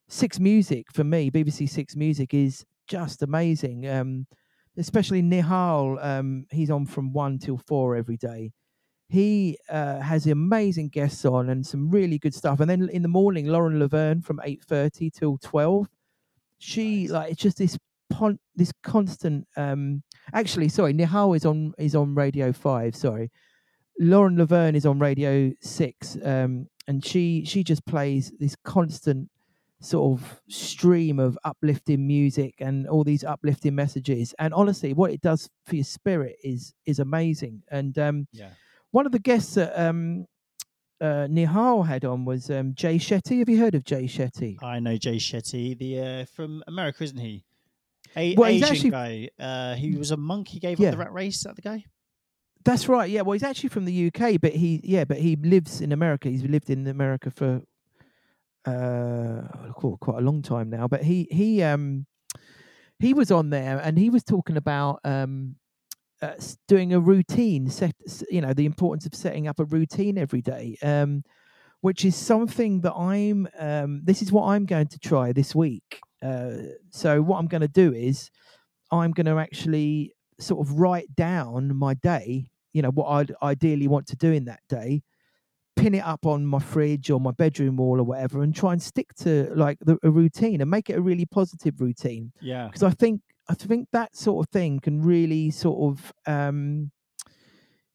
six 0.09 0.39
music 0.39 0.91
for 0.91 1.03
me 1.03 1.31
bbc 1.31 1.67
six 1.67 1.95
music 1.95 2.33
is 2.33 2.65
just 2.87 3.23
amazing 3.23 3.87
um 3.87 4.27
especially 4.77 5.21
nihal 5.21 6.03
um 6.03 6.45
he's 6.51 6.69
on 6.71 6.85
from 6.85 7.13
one 7.13 7.39
till 7.39 7.57
four 7.57 7.95
every 7.95 8.17
day. 8.17 8.51
He 9.09 9.57
uh, 9.69 9.99
has 9.99 10.25
amazing 10.27 10.89
guests 10.89 11.25
on 11.25 11.49
and 11.49 11.65
some 11.65 11.89
really 11.91 12.17
good 12.19 12.33
stuff. 12.33 12.59
And 12.59 12.69
then 12.69 12.89
in 12.89 13.01
the 13.03 13.07
morning 13.09 13.47
lauren 13.47 13.79
laverne 13.79 14.21
from 14.21 14.39
8.30 14.43 15.09
till 15.11 15.37
12 15.37 15.89
she 16.59 17.07
Nice. 17.07 17.09
like 17.09 17.31
it's 17.31 17.41
just 17.41 17.57
this 17.57 17.77
pon- 18.09 18.39
this 18.55 18.71
constant 18.83 19.47
um 19.57 20.03
actually 20.33 20.69
sorry 20.69 20.93
nihal 20.93 21.35
is 21.35 21.45
on 21.45 21.73
is 21.77 21.95
on 21.95 22.15
radio 22.15 22.51
5 22.53 22.95
sorry. 22.95 23.31
Lauren 23.99 24.37
laverne 24.37 24.75
is 24.75 24.85
on 24.85 24.99
radio 24.99 25.51
6 25.61 26.17
um 26.23 26.67
and 26.87 27.05
she 27.05 27.45
she 27.45 27.63
just 27.63 27.85
plays 27.85 28.31
this 28.39 28.55
constant 28.63 29.29
sort 29.83 30.19
of 30.19 30.41
stream 30.47 31.19
of 31.19 31.37
uplifting 31.43 32.07
music 32.07 32.55
and 32.59 32.87
all 32.87 33.03
these 33.03 33.23
uplifting 33.23 33.75
messages 33.75 34.33
and 34.39 34.53
honestly 34.53 34.93
what 34.93 35.11
it 35.11 35.21
does 35.21 35.49
for 35.65 35.75
your 35.75 35.83
spirit 35.83 36.35
is 36.43 36.73
is 36.85 36.99
amazing 36.99 37.61
and 37.69 37.97
um 37.99 38.27
Yeah. 38.31 38.49
one 38.91 39.05
of 39.05 39.11
the 39.11 39.19
guests 39.19 39.55
that 39.55 39.77
um 39.77 40.25
uh 41.01 41.27
nihal 41.29 41.85
had 41.85 42.05
on 42.05 42.23
was 42.23 42.49
um 42.49 42.73
jay 42.75 42.97
shetty 42.97 43.39
have 43.39 43.49
you 43.49 43.59
heard 43.59 43.75
of 43.75 43.83
jay 43.83 44.05
shetty 44.05 44.55
I 44.63 44.79
know 44.79 44.95
Jay 44.97 45.17
Shetty, 45.17 45.77
the 45.77 45.99
uh, 45.99 46.25
from 46.35 46.63
America, 46.67 47.03
isn't 47.03 47.17
he? 47.17 47.43
A- 48.15 48.35
Well, 48.35 48.49
Asian 48.49 48.69
actually- 48.69 48.89
guy. 48.91 49.29
Uh, 49.39 49.73
he 49.75 49.95
was 49.97 50.11
a 50.11 50.17
monk. 50.17 50.47
He 50.47 50.59
gave 50.59 50.79
Yeah. 50.79 50.89
up 50.89 50.91
the 50.93 50.97
rat 50.99 51.11
race. 51.13 51.37
Is 51.37 51.43
that 51.43 51.55
the 51.55 51.61
guy? 51.61 51.83
that's 52.65 52.87
right 52.87 53.09
yeah 53.09 53.19
well 53.19 53.33
he's 53.33 53.43
actually 53.43 53.67
from 53.67 53.83
the 53.83 54.07
uk 54.07 54.39
but 54.39 54.53
he 54.53 54.79
yeah 54.85 55.03
but 55.03 55.17
he 55.17 55.35
lives 55.35 55.81
in 55.81 55.91
america 55.91 56.29
he's 56.29 56.43
lived 56.45 56.69
in 56.69 56.87
america 56.87 57.29
for 57.29 57.61
uh 58.65 59.41
quite 59.73 60.19
a 60.19 60.21
long 60.21 60.41
time 60.41 60.69
now 60.69 60.87
but 60.87 61.03
he 61.03 61.27
he 61.31 61.61
um 61.61 62.05
he 62.99 63.13
was 63.13 63.31
on 63.31 63.49
there 63.49 63.79
and 63.83 63.97
he 63.97 64.09
was 64.09 64.23
talking 64.23 64.57
about 64.57 64.99
um 65.03 65.55
uh, 66.21 66.35
doing 66.67 66.93
a 66.93 66.99
routine 66.99 67.69
set 67.69 67.95
you 68.29 68.41
know 68.41 68.53
the 68.53 68.65
importance 68.65 69.05
of 69.05 69.13
setting 69.13 69.47
up 69.47 69.59
a 69.59 69.65
routine 69.65 70.17
every 70.17 70.41
day 70.41 70.77
um 70.83 71.23
which 71.81 72.05
is 72.05 72.15
something 72.15 72.81
that 72.81 72.93
i'm 72.93 73.47
um 73.59 74.01
this 74.03 74.21
is 74.21 74.31
what 74.31 74.45
i'm 74.47 74.65
going 74.65 74.87
to 74.87 74.99
try 74.99 75.33
this 75.33 75.53
week. 75.55 75.99
Uh 76.21 76.53
so 76.91 77.21
what 77.21 77.39
i'm 77.39 77.47
going 77.47 77.61
to 77.61 77.67
do 77.67 77.93
is 77.93 78.31
i'm 78.91 79.11
going 79.11 79.25
to 79.25 79.37
actually 79.39 80.13
sort 80.39 80.65
of 80.65 80.79
write 80.79 81.13
down 81.15 81.75
my 81.75 81.93
day 81.95 82.47
you 82.73 82.81
know 82.81 82.91
what 82.91 83.07
i'd 83.07 83.35
ideally 83.43 83.87
want 83.87 84.07
to 84.07 84.15
do 84.15 84.31
in 84.31 84.45
that 84.45 84.61
day 84.69 85.01
pin 85.75 85.93
it 85.95 86.03
up 86.05 86.25
on 86.25 86.45
my 86.45 86.59
fridge 86.59 87.09
or 87.09 87.19
my 87.19 87.31
bedroom 87.31 87.77
wall 87.77 87.99
or 87.99 88.03
whatever 88.03 88.43
and 88.43 88.55
try 88.55 88.71
and 88.73 88.81
stick 88.81 89.13
to 89.15 89.51
like 89.55 89.77
the, 89.81 89.97
a 90.03 90.09
routine 90.11 90.61
and 90.61 90.69
make 90.69 90.89
it 90.89 90.97
a 90.97 91.01
really 91.01 91.25
positive 91.25 91.81
routine 91.81 92.31
Yeah. 92.41 92.67
because 92.67 92.83
I 92.83 92.91
think 92.91 93.21
I 93.49 93.55
think 93.55 93.89
that 93.91 94.15
sort 94.15 94.45
of 94.45 94.51
thing 94.51 94.79
can 94.79 95.01
really 95.01 95.51
sort 95.51 95.91
of 95.99 96.13
um, 96.25 96.91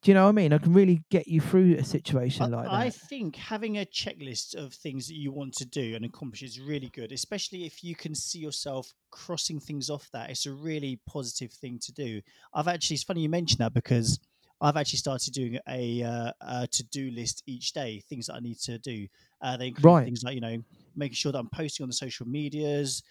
Do 0.03 0.11
you 0.11 0.15
know 0.15 0.25
what 0.25 0.29
I 0.29 0.33
mean? 0.33 0.53
I 0.53 0.59
can 0.59 0.73
really 0.75 1.03
get 1.11 1.27
you 1.27 1.41
through 1.41 1.75
a 1.77 1.85
situation 1.85 2.51
like 2.51 2.67
that. 2.67 2.73
I 2.73 2.91
think 2.91 3.35
having 3.37 3.79
a 3.79 3.87
checklist 3.87 4.55
of 4.55 4.75
things 4.75 5.09
that 5.09 5.17
you 5.17 5.33
want 5.33 5.55
to 5.55 5.65
do 5.65 5.95
and 5.97 6.05
accomplish 6.05 6.43
is 6.43 6.61
really 6.61 6.91
good, 6.93 7.13
especially 7.13 7.65
if 7.65 7.83
you 7.83 7.97
can 7.97 8.15
see 8.15 8.39
yourself 8.39 8.93
crossing 9.11 9.59
things 9.59 9.89
off 9.91 10.09
that. 10.13 10.31
It's 10.31 10.47
a 10.47 10.53
really 10.53 11.01
positive 11.07 11.53
thing 11.53 11.79
to 11.83 11.93
do. 11.93 12.21
I've 12.55 12.69
actually, 12.69 12.95
it's 12.97 13.05
funny 13.05 13.23
you 13.23 13.29
mentioned 13.29 13.59
that 13.61 13.73
because 13.75 14.21
I've 14.61 14.77
actually 14.77 14.99
started 14.99 15.33
doing 15.35 15.59
a, 15.69 16.03
uh, 16.03 16.33
a 16.41 16.67
to 16.69 16.83
do 16.85 17.11
list 17.11 17.43
each 17.47 17.73
day, 17.73 18.01
things 18.09 18.27
that 18.27 18.35
I 18.35 18.41
need 18.41 18.59
to 18.61 18.79
do. 18.79 19.07
Uh, 19.41 19.57
they 19.57 19.69
include 19.69 19.95
Right. 19.95 20.05
things 20.05 20.23
like, 20.25 20.35
you 20.35 20.41
know, 20.41 20.59
making 20.97 21.15
sure 21.15 21.33
that 21.33 21.39
I'm 21.39 21.51
posting 21.51 21.85
on 21.85 21.89
the 21.89 21.95
social 21.95 22.27
medias, 22.27 23.03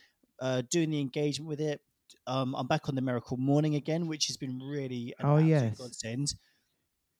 uh, 0.41 0.61
doing 0.69 0.89
the 0.89 0.99
engagement 0.99 1.47
with 1.47 1.61
it. 1.61 1.81
Um, 2.25 2.55
I'm 2.55 2.67
back 2.67 2.89
on 2.89 2.95
the 2.95 3.01
Miracle 3.01 3.37
Morning 3.37 3.75
again, 3.75 4.07
which 4.07 4.27
has 4.27 4.37
been 4.37 4.59
really 4.59 5.13
Oh, 5.23 5.37
yes. 5.37 5.95
godsend. 6.03 6.33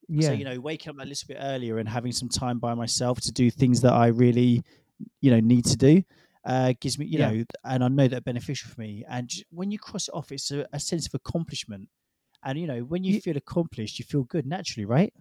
yeah. 0.08 0.18
So 0.20 0.34
you 0.34 0.46
know, 0.46 0.60
waking 0.60 0.90
up 0.90 0.96
a 1.00 1.08
little 1.08 1.28
bit 1.28 1.38
earlier 1.40 1.78
and 1.78 1.88
having 1.88 2.12
some 2.12 2.30
time 2.30 2.60
by 2.60 2.74
myself 2.74 3.20
to 3.22 3.32
do 3.32 3.52
things 3.52 3.82
that 3.82 3.94
I 3.94 4.08
really, 4.08 4.64
you 5.22 5.32
know, 5.32 5.40
need 5.40 5.66
to 5.66 5.78
do, 5.78 6.04
uh, 6.46 6.74
gives 6.80 6.98
me, 7.00 7.06
you 7.08 7.18
Yeah. 7.18 7.20
know, 7.20 7.44
and 7.66 7.84
I 7.84 7.88
know 7.90 8.08
that 8.08 8.26
beneficial 8.26 8.72
for 8.72 8.82
me. 8.82 9.06
And 9.10 9.32
when 9.52 9.72
you 9.72 9.80
cross 9.80 10.08
it 10.08 10.14
off, 10.14 10.32
it's 10.32 10.52
a, 10.52 10.68
a 10.74 10.80
sense 10.80 11.08
of 11.08 11.14
accomplishment. 11.16 11.90
And 12.48 12.60
you 12.60 12.68
know, 12.68 12.82
when 12.82 13.04
you 13.06 13.14
Ye- 13.14 13.22
feel 13.22 13.38
accomplished, 13.38 14.00
you 14.00 14.06
feel 14.06 14.24
good 14.24 14.48
naturally, 14.48 14.86
right? 14.88 15.14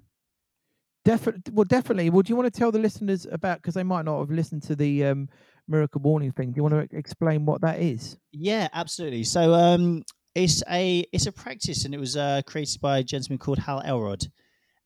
Definitely. 1.04 1.52
Well, 1.52 1.64
definitely. 1.64 2.10
Well, 2.10 2.22
do 2.22 2.30
you 2.32 2.36
want 2.36 2.52
to 2.52 2.58
tell 2.58 2.72
the 2.72 2.80
listeners 2.80 3.26
about 3.30 3.58
because 3.58 3.74
they 3.74 3.84
might 3.84 4.04
not 4.04 4.18
have 4.18 4.30
listened 4.30 4.64
to 4.64 4.74
the 4.76 5.04
um, 5.04 5.28
miracle 5.68 6.00
morning 6.00 6.32
thing? 6.32 6.52
Do 6.52 6.58
you 6.58 6.62
want 6.64 6.90
to 6.90 6.96
explain 6.96 7.46
what 7.46 7.60
that 7.60 7.80
is? 7.80 8.18
Yeah, 8.32 8.68
absolutely. 8.72 9.24
So 9.24 9.54
um, 9.54 10.02
it's 10.34 10.62
a 10.70 11.04
it's 11.12 11.26
a 11.26 11.32
practice, 11.32 11.84
and 11.84 11.94
it 11.94 11.98
was 12.00 12.16
uh, 12.16 12.42
created 12.46 12.80
by 12.80 12.98
a 12.98 13.04
gentleman 13.04 13.38
called 13.38 13.58
Hal 13.60 13.82
Elrod, 13.84 14.26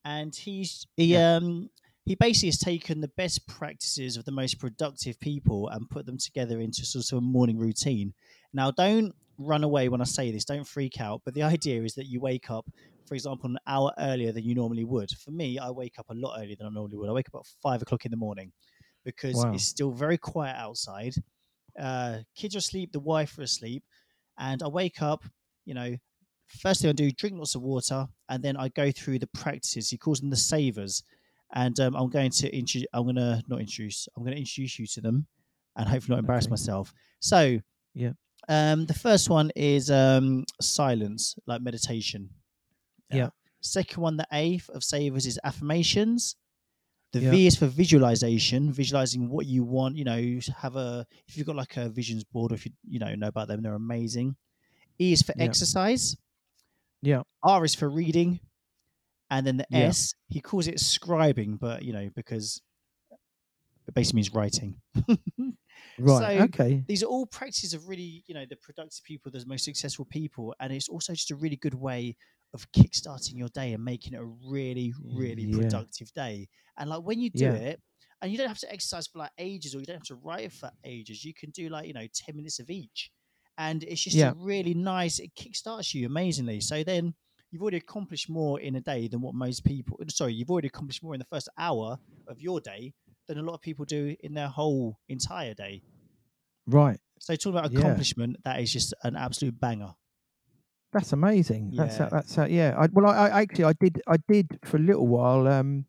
and 0.05 0.35
he's 0.35 0.87
he 0.97 1.15
Yeah. 1.15 1.19
um 1.19 1.71
he 2.07 2.15
basically 2.17 2.49
has 2.49 2.59
taken 2.59 3.01
the 3.01 3.09
best 3.17 3.47
practices 3.49 4.17
of 4.17 4.25
the 4.25 4.33
most 4.33 4.59
productive 4.61 5.21
people 5.21 5.69
and 5.69 5.91
put 5.91 6.07
them 6.07 6.19
together 6.19 6.61
into 6.61 6.85
sort 6.87 7.13
of 7.13 7.19
a 7.19 7.23
morning 7.23 7.59
routine. 7.59 8.15
Now, 8.53 8.71
don't 8.73 9.15
run 9.41 9.65
away 9.65 9.89
when 9.89 10.01
I 10.01 10.05
say 10.05 10.31
this. 10.31 10.45
Don't 10.45 10.67
freak 10.67 11.01
out. 11.01 11.23
But 11.25 11.35
the 11.35 11.43
idea 11.55 11.83
is 11.83 11.95
that 11.95 12.07
you 12.07 12.21
wake 12.21 12.51
up, 12.51 12.67
for 13.07 13.15
example, 13.15 13.51
an 13.51 13.59
hour 13.67 13.93
earlier 13.99 14.33
than 14.33 14.45
you 14.45 14.55
normally 14.55 14.85
would. 14.85 15.11
For 15.13 15.31
me, 15.31 15.59
I 15.59 15.71
wake 15.71 15.99
up 15.99 16.07
a 16.11 16.15
lot 16.15 16.39
earlier 16.41 16.57
than 16.57 16.67
I 16.67 16.71
normally 16.71 16.97
would. 16.97 17.09
I 17.11 17.13
wake 17.13 17.29
up 17.29 17.41
at 17.41 17.47
five 17.63 17.83
o'clock 17.83 18.05
in 18.05 18.11
the 18.11 18.17
morning 18.17 18.53
because 19.05 19.37
Wow. 19.37 19.55
it's 19.55 19.65
still 19.65 19.93
very 19.93 20.19
quiet 20.19 20.57
outside. 20.57 21.15
Uh, 21.79 22.19
kids 22.35 22.55
are 22.55 22.59
asleep, 22.59 22.93
the 22.93 23.01
wife 23.01 23.39
are 23.39 23.43
asleep, 23.43 23.85
and 24.39 24.63
I 24.63 24.69
wake 24.69 25.03
up. 25.03 25.25
You 25.65 25.75
know, 25.75 25.97
first 26.49 26.81
thing 26.83 26.91
I 26.91 26.93
do, 26.93 27.11
drink 27.11 27.37
lots 27.39 27.55
of 27.55 27.63
water, 27.63 28.09
and 28.29 28.43
then 28.43 28.57
I 28.57 28.69
go 28.69 28.91
through 28.91 29.21
the 29.21 29.29
practices. 29.29 29.91
He 29.91 29.99
calls 29.99 30.21
them 30.21 30.31
the 30.31 30.37
savers, 30.37 31.03
and 31.55 31.79
um, 31.81 31.95
I'm 31.97 32.11
going 32.11 32.31
to 32.33 32.55
introduce. 32.57 32.87
I'm 32.93 33.05
going 33.05 33.17
to 33.17 33.43
not 33.49 33.61
introduce. 33.61 34.09
I'm 34.17 34.23
going 34.25 34.35
to 34.35 34.41
introduce 34.41 34.79
you 34.79 34.87
to 34.89 35.01
them, 35.01 35.27
and 35.77 35.89
hopefully 35.89 36.15
not 36.17 36.21
embarrass 36.21 36.47
Okay. 36.47 36.51
myself. 36.51 36.93
So, 37.21 37.61
Yeah. 37.95 38.13
Um, 38.49 38.87
the 38.87 38.95
first 38.95 39.29
one 39.31 39.51
is 39.55 39.91
um, 39.91 40.45
silence, 40.61 41.37
like 41.47 41.63
meditation. 41.63 42.31
Yeah. 43.13 43.31
Second 43.61 44.03
one, 44.03 44.17
the 44.17 44.27
A 44.33 44.61
of 44.75 44.83
savers 44.83 45.27
is 45.27 45.39
affirmations. 45.45 46.37
The 47.13 47.21
Yeah. 47.21 47.31
V 47.33 47.47
is 47.49 47.57
for 47.57 47.67
visualization, 47.67 48.73
visualizing 48.73 49.29
what 49.29 49.47
you 49.47 49.65
want. 49.65 49.97
You 49.97 50.05
know, 50.05 50.17
you 50.17 50.41
have 50.57 50.77
a 50.77 51.05
if 51.27 51.37
you've 51.37 51.47
got 51.47 51.57
like 51.57 51.77
a 51.77 51.89
visions 51.89 52.23
board, 52.25 52.53
or 52.53 52.55
if 52.55 52.65
you 52.67 52.73
you 52.89 52.99
know 53.01 53.15
know 53.17 53.27
about 53.29 53.49
them, 53.49 53.63
they're 53.63 53.75
amazing. 53.75 54.37
E 55.01 55.13
is 55.13 55.23
for 55.23 55.35
Yeah. 55.37 55.45
exercise. 55.45 56.17
Yeah. 57.03 57.23
R 57.43 57.65
is 57.65 57.75
for 57.75 57.89
reading, 57.91 58.39
and 59.29 59.45
then 59.47 59.57
the 59.57 59.67
Yeah. 59.71 59.89
S 59.89 60.15
he 60.29 60.41
calls 60.41 60.69
it 60.69 60.77
scribing, 60.77 61.59
but 61.59 61.83
you 61.83 61.93
know 61.93 62.11
because 62.15 62.63
it 63.91 63.95
basically 63.95 64.19
means 64.19 64.33
writing. 64.33 64.77
Right. 65.99 66.39
So- 66.39 66.45
okay. 66.45 66.85
these 66.87 67.03
are 67.03 67.07
all 67.07 67.27
practices 67.27 67.75
of 67.75 67.87
really, 67.89 68.25
you 68.27 68.35
know, 68.35 68.45
the 68.49 68.57
productive 68.57 69.03
people, 69.05 69.31
the 69.31 69.45
most 69.47 69.65
successful 69.65 70.07
people, 70.07 70.55
and 70.61 70.73
it's 70.73 70.89
also 70.89 71.13
just 71.13 71.31
a 71.31 71.37
really 71.37 71.57
good 71.57 71.75
way 71.75 72.17
of 72.55 72.71
kickstarting 72.73 73.37
your 73.37 73.49
day 73.49 73.73
and 73.75 73.85
making 73.85 74.15
it 74.15 74.21
a 74.21 74.25
really, 74.25 74.93
really 75.05 75.43
Yeah. 75.45 75.57
productive 75.59 76.11
day. 76.15 76.49
And 76.79 76.89
like 76.91 77.03
when 77.03 77.21
you 77.21 77.31
do 77.31 77.45
Yeah. 77.45 77.55
it, 77.55 77.83
and 78.23 78.31
you 78.33 78.39
don't 78.39 78.49
have 78.49 78.59
to 78.59 78.73
exercise 78.73 79.07
for 79.09 79.19
like 79.19 79.33
ages, 79.39 79.75
or 79.75 79.81
you 79.81 79.87
don't 79.87 79.97
have 79.97 80.05
to 80.15 80.15
write 80.17 80.53
for 80.53 80.71
ages. 80.85 81.25
You 81.25 81.35
can 81.35 81.51
do 81.51 81.69
like 81.69 81.87
you 81.87 81.93
know 81.95 82.07
ten 82.15 82.37
minutes 82.37 82.59
of 82.61 82.71
each, 82.71 83.11
and 83.59 83.83
it's 83.85 84.03
just 84.03 84.17
Yeah. 84.17 84.31
a 84.31 84.35
really 84.35 84.75
nice. 84.75 85.19
It 85.19 85.35
kickstarts 85.35 85.93
you 85.95 86.07
amazingly. 86.07 86.61
So 86.61 86.83
then 86.85 87.15
you've 87.51 87.63
already 87.63 87.79
accomplished 87.79 88.29
more 88.29 88.61
in 88.61 88.75
a 88.77 88.81
day 88.81 89.09
than 89.09 89.21
what 89.21 89.35
most 89.35 89.65
people. 89.65 89.99
Sorry, 90.09 90.33
you've 90.35 90.51
already 90.51 90.69
accomplished 90.69 91.03
more 91.03 91.15
in 91.15 91.19
the 91.19 91.27
first 91.27 91.49
hour 91.59 91.99
of 92.27 92.41
your 92.41 92.61
day 92.61 92.93
than 93.35 93.39
a 93.39 93.47
lot 93.47 93.55
of 93.55 93.61
people 93.63 93.85
do 93.85 94.17
in 94.21 94.35
their 94.35 94.49
whole 94.49 94.99
entire 95.09 95.55
day. 95.55 95.83
Right. 96.67 96.99
So 97.19 97.35
talking 97.37 97.59
about 97.59 97.71
Yeah. 97.73 97.79
accomplishment, 97.81 98.37
that 98.45 98.61
is 98.61 98.73
just 98.73 98.93
an 99.03 99.17
absolute 99.17 99.59
banger. 99.61 99.95
That's 100.93 101.13
amazing. 101.13 101.73
That's 101.77 101.99
Yeah. 101.99 102.09
that's 102.11 102.39
uh, 102.39 102.47
yeah. 102.51 102.75
I, 102.77 102.89
well, 102.93 103.07
I, 103.07 103.29
I 103.29 103.41
actually 103.43 103.65
I 103.65 103.73
did 103.75 104.03
I 104.09 104.17
did 104.29 104.59
for 104.65 104.77
a 104.77 104.81
little 104.81 105.07
while. 105.07 105.47
Um, 105.47 105.87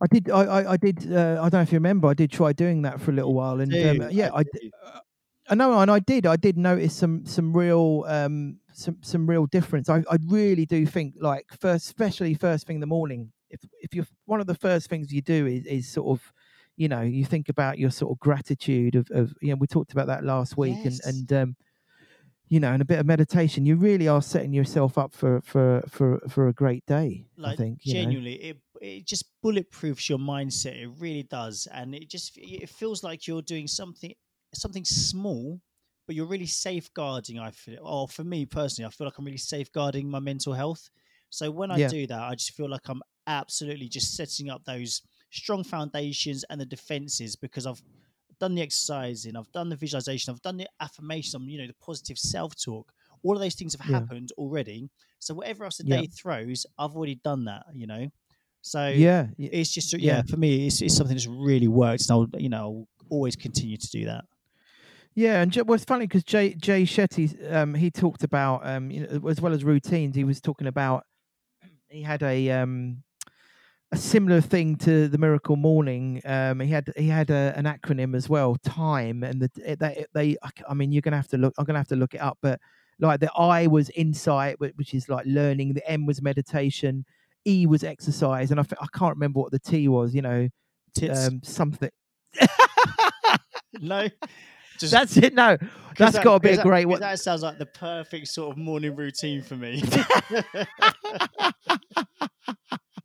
I 0.00 0.06
did 0.10 0.30
I 0.30 0.42
I, 0.44 0.72
I 0.72 0.76
did 0.76 1.12
uh, 1.12 1.38
I 1.40 1.48
don't 1.48 1.52
know 1.52 1.60
if 1.62 1.72
you 1.72 1.76
remember. 1.76 2.08
I 2.08 2.14
did 2.14 2.30
try 2.32 2.52
doing 2.52 2.82
that 2.82 3.00
for 3.00 3.10
a 3.10 3.14
little 3.14 3.34
while, 3.34 3.60
and 3.60 3.72
um, 3.72 4.10
yeah, 4.10 4.30
I, 4.34 4.42
I 5.48 5.54
know, 5.54 5.78
and 5.80 5.90
I 5.90 5.98
did. 5.98 6.26
I 6.26 6.36
did 6.36 6.56
notice 6.56 6.94
some 6.94 7.26
some 7.26 7.52
real 7.56 8.04
um 8.08 8.58
some 8.72 8.98
some 9.02 9.28
real 9.28 9.46
difference. 9.46 9.88
I 9.88 9.98
I 10.10 10.16
really 10.26 10.64
do 10.66 10.86
think 10.86 11.14
like 11.20 11.46
first, 11.60 11.86
especially 11.86 12.34
first 12.34 12.66
thing 12.66 12.76
in 12.76 12.80
the 12.80 12.86
morning. 12.86 13.32
If 13.52 13.60
if 13.80 13.94
you're 13.94 14.06
one 14.26 14.40
of 14.40 14.46
the 14.48 14.54
first 14.56 14.88
things 14.88 15.12
you 15.12 15.22
do 15.22 15.46
is 15.46 15.66
is 15.66 15.88
sort 15.88 16.08
of, 16.18 16.32
you 16.76 16.88
know, 16.88 17.02
you 17.02 17.24
think 17.24 17.48
about 17.50 17.78
your 17.78 17.90
sort 17.90 18.12
of 18.12 18.20
gratitude 18.20 18.96
of 18.96 19.08
of 19.12 19.34
you 19.42 19.50
know 19.50 19.56
we 19.56 19.68
talked 19.68 19.92
about 19.92 20.08
that 20.08 20.24
last 20.24 20.56
week 20.56 20.84
Yes. 20.84 21.00
and 21.00 21.00
and 21.04 21.32
um, 21.32 21.56
you 22.48 22.60
know, 22.60 22.72
and 22.72 22.82
a 22.82 22.86
bit 22.86 22.98
of 23.00 23.06
meditation. 23.06 23.66
You 23.66 23.76
really 23.76 24.08
are 24.08 24.22
setting 24.22 24.52
yourself 24.52 24.98
up 24.98 25.14
for 25.14 25.40
for 25.42 25.82
for 25.88 26.20
for 26.28 26.48
a 26.48 26.52
great 26.54 26.86
day. 26.86 27.26
like 27.36 27.60
I 27.60 27.62
think 27.62 27.86
you 27.86 27.94
know. 27.94 28.16
genuinely, 28.16 28.34
it 28.42 28.56
it 28.80 29.06
just 29.06 29.24
bulletproofs 29.44 30.08
your 30.08 30.18
mindset. 30.18 30.80
It 30.82 30.88
really 30.98 31.22
does, 31.22 31.66
and 31.72 31.94
it 31.94 32.08
just 32.10 32.32
it 32.36 32.68
feels 32.68 33.02
like 33.02 33.26
you're 33.26 33.42
doing 33.42 33.66
something 33.66 34.12
something 34.54 34.84
small, 34.84 35.60
but 36.06 36.14
you're 36.16 36.26
really 36.26 36.46
safeguarding. 36.46 37.38
I 37.38 37.50
feel, 37.50 37.78
or 37.86 38.08
for 38.08 38.24
me 38.24 38.46
personally, 38.46 38.86
I 38.86 38.90
feel 38.90 39.06
like 39.06 39.18
I'm 39.18 39.24
really 39.24 39.38
safeguarding 39.38 40.10
my 40.10 40.20
mental 40.20 40.52
health. 40.52 40.90
So 41.30 41.50
when 41.50 41.70
I 41.70 41.78
Yeah. 41.78 41.88
do 41.88 42.06
that, 42.06 42.20
I 42.20 42.34
just 42.34 42.52
feel 42.52 42.68
like 42.68 42.88
I'm 42.88 43.02
absolutely 43.26 43.88
just 43.88 44.16
setting 44.16 44.50
up 44.50 44.64
those 44.64 45.02
strong 45.30 45.64
foundations 45.64 46.44
and 46.50 46.60
the 46.60 46.66
defenses 46.66 47.36
because 47.36 47.66
I've 47.66 47.82
done 48.40 48.54
the 48.54 48.62
exercising, 48.62 49.36
I've 49.36 49.52
done 49.52 49.68
the 49.68 49.76
visualization, 49.76 50.32
I've 50.32 50.42
done 50.42 50.56
the 50.56 50.68
affirmation, 50.80 51.48
you 51.48 51.58
know, 51.58 51.66
the 51.66 51.74
positive 51.80 52.18
self 52.18 52.54
talk. 52.62 52.92
All 53.22 53.34
of 53.36 53.40
those 53.40 53.54
things 53.54 53.74
have 53.74 53.80
Yeah. 53.82 54.06
happened 54.06 54.30
already. 54.36 54.90
So 55.20 55.34
whatever 55.34 55.64
else 55.64 55.76
the 55.78 55.84
Yeah. 55.84 56.02
day 56.02 56.06
throws, 56.08 56.66
I've 56.78 56.96
already 56.96 57.16
done 57.16 57.44
that, 57.44 57.66
you 57.74 57.86
know. 57.86 58.08
So 58.62 59.04
Yeah, 59.04 59.28
it's 59.38 59.72
just 59.72 59.92
yeah, 59.98 60.22
yeah. 60.22 60.22
for 60.28 60.36
me, 60.36 60.66
it's, 60.66 60.82
it's 60.82 60.96
something 60.96 61.16
that's 61.16 61.26
really 61.26 61.68
worked, 61.68 62.02
and 62.02 62.10
I'll 62.10 62.40
you 62.40 62.48
know 62.48 62.58
I'll 62.58 62.88
always 63.10 63.36
continue 63.36 63.76
to 63.76 63.88
do 63.88 64.04
that. 64.06 64.24
Yeah, 65.14 65.42
and 65.42 65.54
well, 65.66 65.74
it's 65.74 65.84
funny 65.84 66.06
because 66.06 66.24
Jay 66.24 66.54
Jay 66.54 66.84
Shetty, 66.84 67.52
um, 67.52 67.74
he 67.74 67.90
talked 67.90 68.24
about 68.24 68.66
um, 68.66 68.90
you 68.90 69.06
know, 69.06 69.28
as 69.28 69.40
well 69.40 69.52
as 69.52 69.62
routines. 69.62 70.16
He 70.16 70.24
was 70.24 70.40
talking 70.40 70.66
about 70.66 71.04
he 71.88 72.02
had 72.02 72.22
a 72.22 72.50
um, 72.50 73.04
a 73.92 73.96
similar 73.96 74.40
thing 74.40 74.76
to 74.76 75.06
the 75.06 75.18
Miracle 75.18 75.56
Morning. 75.56 76.22
Um, 76.24 76.60
he 76.60 76.70
had 76.70 76.92
he 76.96 77.08
had 77.08 77.30
a, 77.30 77.52
an 77.56 77.64
acronym 77.66 78.16
as 78.16 78.28
well, 78.28 78.56
time, 78.56 79.22
and 79.22 79.40
the 79.42 79.76
they 79.78 80.06
they. 80.14 80.36
I 80.68 80.74
mean, 80.74 80.92
you're 80.92 81.02
gonna 81.02 81.16
have 81.16 81.28
to 81.28 81.38
look. 81.38 81.54
I'm 81.58 81.64
gonna 81.66 81.78
have 81.78 81.88
to 81.88 81.96
look 81.96 82.14
it 82.14 82.20
up, 82.20 82.38
but 82.40 82.58
like 82.98 83.20
the 83.20 83.30
I 83.34 83.66
was 83.66 83.90
insight, 83.90 84.58
which 84.58 84.94
is 84.94 85.08
like 85.08 85.26
learning. 85.26 85.74
The 85.74 85.88
M 85.88 86.06
was 86.06 86.22
meditation. 86.22 87.04
E 87.46 87.66
was 87.66 87.84
exercise, 87.84 88.50
and 88.50 88.60
I, 88.60 88.64
I 88.80 88.86
can't 88.94 89.14
remember 89.14 89.40
what 89.40 89.52
the 89.52 89.58
T 89.58 89.88
was. 89.88 90.14
You 90.14 90.22
know, 90.22 90.48
um, 91.10 91.40
something. 91.42 91.90
no, 93.80 94.08
just 94.78 94.92
That's 94.92 95.16
it. 95.18 95.34
No, 95.34 95.58
that's 95.98 96.14
that- 96.14 96.24
got 96.24 96.42
to 96.42 96.48
be 96.48 96.54
a 96.54 96.56
that- 96.56 96.88
one. 96.88 97.00
That 97.00 97.18
sounds 97.18 97.42
like 97.42 97.58
the 97.58 97.66
perfect 97.66 98.28
sort 98.28 98.52
of 98.52 98.58
morning 98.58 98.96
routine 98.96 99.42
for 99.42 99.56
me. 99.56 99.82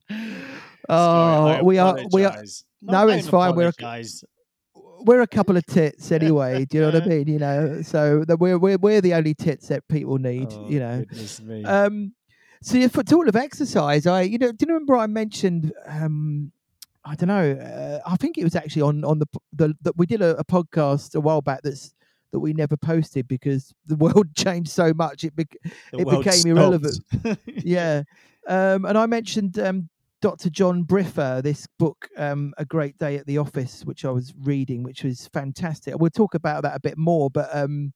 Oh, 0.90 1.64
we 1.64 1.78
are 1.78 1.98
we 2.12 2.26
are 2.26 2.44
no, 2.82 3.08
it's 3.10 3.28
fine, 3.28 3.56
we're- 3.56 3.70
apologise. 3.70 4.24
we're 5.02 5.22
a 5.22 5.28
couple 5.28 5.58
of 5.58 5.66
tits 5.66 6.12
anyway. 6.20 6.66
Do 6.66 6.78
you 6.78 6.82
know 6.84 6.92
what 6.92 7.04
I 7.04 7.06
mean? 7.08 7.28
You 7.28 7.40
know, 7.40 7.82
so 7.94 8.24
that 8.28 8.40
we're 8.40 8.58
we're 8.58 8.78
we're 8.78 9.02
the 9.02 9.14
only 9.14 9.34
tits 9.34 9.68
that 9.68 9.88
people 9.88 10.18
need. 10.18 10.48
Oh, 10.52 10.70
you 10.70 10.80
know. 10.80 11.00
goodness 11.08 11.42
me. 11.42 11.64
Um, 11.66 12.14
so 12.62 12.78
if 12.78 12.92
for 12.94 13.04
talk 13.04 13.28
of 13.28 13.36
exercise, 13.36 14.06
I 14.08 14.22
you 14.24 14.38
know, 14.38 14.52
do 14.52 14.66
you 14.68 14.74
remember 14.74 14.96
I 14.98 15.08
mentioned 15.08 15.74
um. 15.88 16.52
I 17.10 17.16
don't 17.16 17.30
know. 17.30 17.52
Uh, 17.54 18.00
I 18.06 18.18
think 18.18 18.38
it 18.38 18.44
was 18.44 18.54
actually 18.54 18.82
on 18.82 19.06
on 19.06 19.20
the 19.20 19.28
the 19.54 19.74
that 19.84 19.98
we 19.98 20.06
did 20.06 20.22
a, 20.22 20.38
a 20.38 20.44
podcast 20.44 21.16
a 21.16 21.22
while 21.22 21.42
back 21.42 21.62
that's 21.64 21.90
that 21.90 21.94
that 22.34 22.40
we 22.40 22.52
never 22.52 22.76
posted 22.76 23.30
because 23.30 23.74
the 23.86 23.96
world 24.04 24.36
changed 24.36 24.70
so 24.70 24.94
much 24.94 25.24
it 25.24 25.34
bec- 25.34 25.56
it 25.94 26.06
became 26.06 26.34
stopped. 26.34 26.46
irrelevant. 26.46 27.00
yeah. 27.46 28.04
Um, 28.46 28.84
and 28.84 28.98
I 28.98 29.06
mentioned 29.06 29.58
um, 29.58 29.88
Dr. 30.22 30.50
John 30.50 30.84
Briffa, 30.84 31.44
this 31.44 31.68
book, 31.78 32.10
um, 32.18 32.54
A 32.58 32.66
Great 32.66 32.98
Day 32.98 33.18
at 33.18 33.28
the 33.28 33.38
Office, 33.38 33.84
which 33.86 34.04
I 34.04 34.10
was 34.10 34.34
reading, 34.42 34.82
which 34.84 35.04
was 35.04 35.28
fantastic. 35.28 35.94
We'll 36.00 36.10
talk 36.10 36.34
about 36.34 36.64
that 36.64 36.76
a 36.76 36.80
bit 36.80 36.98
more, 36.98 37.30
but 37.30 37.50
um, 37.56 37.94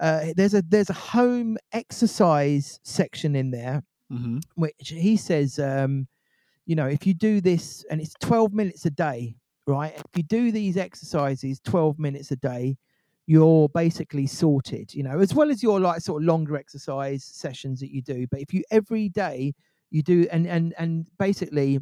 uh, 0.00 0.26
there's 0.36 0.54
a 0.54 0.62
there's 0.62 0.90
a 0.90 0.94
home 0.94 1.58
exercise 1.72 2.80
section 2.82 3.36
in 3.36 3.50
there, 3.50 3.82
Mhm. 4.10 4.42
which 4.54 4.88
he 4.88 5.16
says, 5.16 5.58
um, 5.58 6.08
you 6.66 6.74
know, 6.76 6.86
if 6.86 7.06
you 7.06 7.12
do 7.14 7.40
this, 7.42 7.84
and 7.90 8.00
it's 8.00 8.14
12 8.20 8.52
minutes 8.54 8.86
a 8.86 8.90
day, 8.90 9.36
right? 9.66 9.92
If 9.94 10.16
you 10.16 10.22
do 10.22 10.50
these 10.50 10.76
exercises 10.78 11.60
12 11.62 11.98
minutes 11.98 12.30
a 12.30 12.36
day, 12.36 12.76
you're 13.26 13.68
basically 13.68 14.26
sorted, 14.26 14.94
you 14.94 15.02
know, 15.02 15.18
as 15.18 15.34
well 15.34 15.50
as 15.50 15.62
your 15.62 15.78
like 15.78 16.00
sort 16.00 16.22
of 16.22 16.26
longer 16.26 16.56
exercise 16.56 17.22
sessions 17.24 17.80
that 17.80 17.90
you 17.90 18.00
do. 18.02 18.26
But 18.30 18.40
if 18.40 18.52
you 18.54 18.64
every 18.70 19.08
day 19.10 19.54
you 19.94 20.02
do, 20.02 20.26
and 20.32 20.46
and 20.46 20.74
and 20.78 21.06
basically 21.18 21.78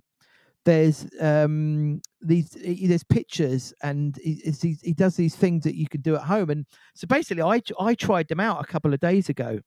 there's 0.64 1.06
um 1.20 2.00
these 2.20 2.50
there's 2.90 3.02
pictures 3.02 3.74
and 3.82 4.16
he, 4.22 4.76
he 4.82 4.92
does 4.92 5.16
these 5.16 5.34
things 5.34 5.64
that 5.64 5.74
you 5.74 5.88
can 5.88 6.00
do 6.02 6.14
at 6.14 6.22
home 6.22 6.50
and 6.50 6.64
so 6.94 7.04
basically 7.08 7.42
i 7.42 7.60
i 7.80 7.94
tried 7.96 8.28
them 8.28 8.38
out 8.38 8.62
a 8.62 8.66
couple 8.72 8.94
of 8.94 9.00
days 9.00 9.28
ago 9.28 9.58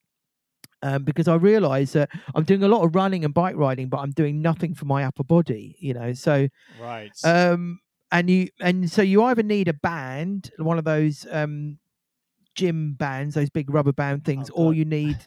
um, 0.83 1.03
because 1.03 1.27
i 1.27 1.35
realized 1.35 1.93
that 1.95 2.09
i'm 2.33 2.45
doing 2.45 2.63
a 2.63 2.67
lot 2.69 2.81
of 2.85 2.95
running 2.95 3.25
and 3.25 3.33
bike 3.33 3.57
riding 3.57 3.89
but 3.89 3.97
i'm 3.97 4.11
doing 4.11 4.41
nothing 4.41 4.73
for 4.73 4.85
my 4.85 5.03
upper 5.03 5.23
body 5.25 5.75
you 5.79 5.93
know 5.93 6.13
so 6.13 6.47
Right. 6.79 7.11
um 7.25 7.79
and 8.13 8.29
you 8.29 8.47
and 8.61 8.89
so 8.89 9.01
you 9.01 9.21
either 9.23 9.43
need 9.43 9.67
a 9.67 9.73
band 9.73 10.49
one 10.59 10.77
of 10.77 10.85
those 10.85 11.27
um 11.29 11.77
gym 12.55 12.93
bands 12.93 13.35
those 13.35 13.49
big 13.49 13.69
rubber 13.69 13.91
band 13.91 14.23
things 14.23 14.49
or 14.51 14.67
Oh, 14.67 14.69
God. 14.69 14.77
you 14.77 14.85
need 14.85 15.17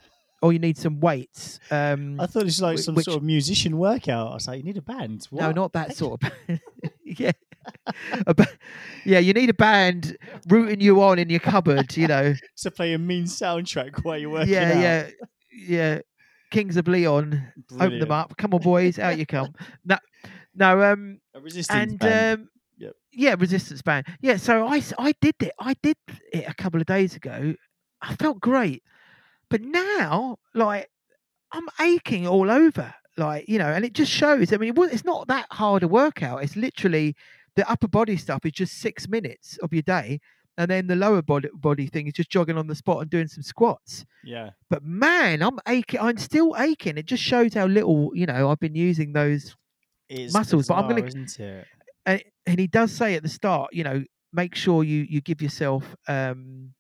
or 0.43 0.53
you 0.53 0.59
need 0.59 0.79
some 0.79 1.01
weights 1.01 1.59
um 1.71 2.21
I 2.21 2.27
thought 2.27 2.43
it 2.43 2.45
was 2.47 2.63
like 2.63 2.79
some 2.79 2.95
which- 2.95 3.05
sort 3.07 3.17
of 3.17 3.23
musician 3.23 3.77
workout. 3.79 4.31
I 4.31 4.35
was 4.35 4.47
like, 4.49 4.59
you 4.59 4.65
need 4.65 4.77
a 4.77 4.83
band. 4.83 5.27
What? 5.31 5.43
No, 5.43 5.53
not 5.53 5.73
that 5.73 5.97
sort 5.97 6.23
of 6.23 6.31
band. 6.47 6.61
yeah. 7.05 7.33
Ba- 8.27 8.47
yeah, 9.05 9.19
you 9.19 9.33
need 9.33 9.51
a 9.51 9.55
band 9.55 10.17
rooting 10.49 10.81
you 10.81 11.03
on 11.03 11.19
in 11.19 11.29
your 11.29 11.41
cupboard, 11.41 11.97
you 11.97 12.07
know. 12.07 12.35
to 12.59 12.71
play 12.71 12.95
a 12.95 12.99
mean 12.99 13.25
soundtrack 13.25 14.05
while 14.05 14.17
you're 14.19 14.31
working 14.31 14.55
yeah, 14.55 14.71
out. 14.71 14.81
yeah, 14.81 15.09
yeah. 15.53 15.99
Kings 16.51 16.79
of 16.79 16.89
Leon, 16.89 17.53
open 17.75 17.99
them 17.99 18.11
up. 18.11 18.35
Come 18.39 18.55
on, 18.55 18.63
boys, 18.63 18.99
out 18.99 19.19
you 19.19 19.27
come. 19.27 19.53
No, 19.85 19.99
no, 20.55 20.83
um, 20.83 21.21
A 21.35 21.41
resistance 21.41 21.91
and 21.93 21.99
band. 21.99 22.41
um, 22.41 22.49
Yep. 22.79 22.93
yeah, 23.13 23.35
resistance 23.39 23.83
band. 23.83 24.07
Yeah, 24.23 24.37
so 24.39 24.67
I, 24.67 24.83
I 24.99 25.13
did 25.21 25.35
it. 25.41 25.53
I 25.59 25.75
did 25.83 25.97
it 26.33 26.45
a 26.49 26.55
couple 26.55 26.81
of 26.81 26.87
days 26.87 27.17
ago. 27.17 27.55
I 28.01 28.15
felt 28.15 28.41
great, 28.41 28.83
but 29.51 29.63
now, 29.63 30.37
like, 30.55 30.89
I'm 31.53 31.67
aching 31.81 32.27
all 32.27 32.51
over. 32.51 32.95
Like, 33.17 33.49
you 33.49 33.59
know, 33.59 33.67
and 33.67 33.85
it 33.85 33.95
just 33.95 34.13
shows. 34.13 34.53
I 34.53 34.59
mean, 34.59 34.75
it's 34.77 35.05
not 35.05 35.27
that 35.29 35.47
hard 35.51 35.83
a 35.83 35.89
workout. 35.89 36.45
It's 36.45 36.55
literally 36.57 37.17
the 37.57 37.69
upper 37.69 37.89
body 37.89 38.17
stuff 38.17 38.47
is 38.47 38.53
just 38.53 38.79
six 38.79 39.09
minutes 39.09 39.59
of 39.59 39.73
your 39.73 39.83
day, 39.83 40.21
and 40.57 40.71
then 40.71 40.87
the 40.87 40.95
lower 40.95 41.23
body 41.23 41.49
body 41.55 41.87
thing 41.89 42.07
is 42.07 42.13
just 42.13 42.31
jogging 42.31 42.57
on 42.57 42.69
the 42.69 42.75
spot 42.77 43.01
and 43.03 43.11
doing 43.11 43.27
some 43.27 43.43
squats. 43.43 44.05
yeah. 44.23 44.51
But 44.71 44.85
man, 44.85 45.43
I'm 45.43 45.59
aching. 45.67 45.99
I'm 46.01 46.17
still 46.19 46.55
aching. 46.57 46.97
It 46.97 47.07
just 47.07 47.23
shows 47.23 47.55
how 47.55 47.67
little, 47.67 48.13
you 48.15 48.27
know, 48.27 48.51
I've 48.51 48.61
been 48.61 48.77
using 48.77 49.13
those 49.13 49.57
It's 50.09 50.33
muscles, 50.33 50.69
but 50.69 50.75
I'm 50.75 50.87
bizarre, 50.87 51.07
isn't 51.09 51.41
it? 51.41 51.67
and, 52.07 52.23
and 52.47 52.59
he 52.61 52.67
does 52.69 52.93
say 52.93 53.15
at 53.17 53.23
the 53.25 53.29
start, 53.29 53.73
you 53.73 53.83
know, 53.83 54.05
make 54.33 54.55
sure 54.55 54.85
you 54.85 55.07
you 55.09 55.21
give 55.21 55.43
yourself 55.43 55.97
um 56.07 56.73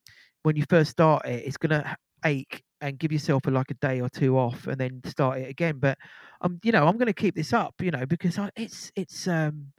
when 0.42 0.54
you 0.54 0.64
first 0.70 0.90
start 0.92 1.26
it, 1.26 1.44
it's 1.46 1.56
gonna 1.56 1.96
ache 2.25 2.62
and 2.80 2.98
give 2.98 3.12
yourself 3.12 3.46
a, 3.46 3.50
like 3.50 3.70
a 3.70 3.75
day 3.75 4.00
or 4.00 4.08
two 4.08 4.38
off 4.38 4.66
and 4.66 4.78
then 4.78 5.00
start 5.04 5.38
it 5.40 5.48
again. 5.48 5.78
But 5.78 5.98
I'm, 6.40 6.52
um, 6.52 6.60
you 6.62 6.72
know, 6.72 6.87
I'm 6.87 6.96
gonna 6.98 7.12
keep 7.12 7.34
this 7.34 7.52
up, 7.52 7.75
you 7.80 7.90
know, 7.90 8.06
because 8.06 8.38
I, 8.38 8.50
it's 8.56 8.92
it's 8.96 9.26
um 9.28 9.72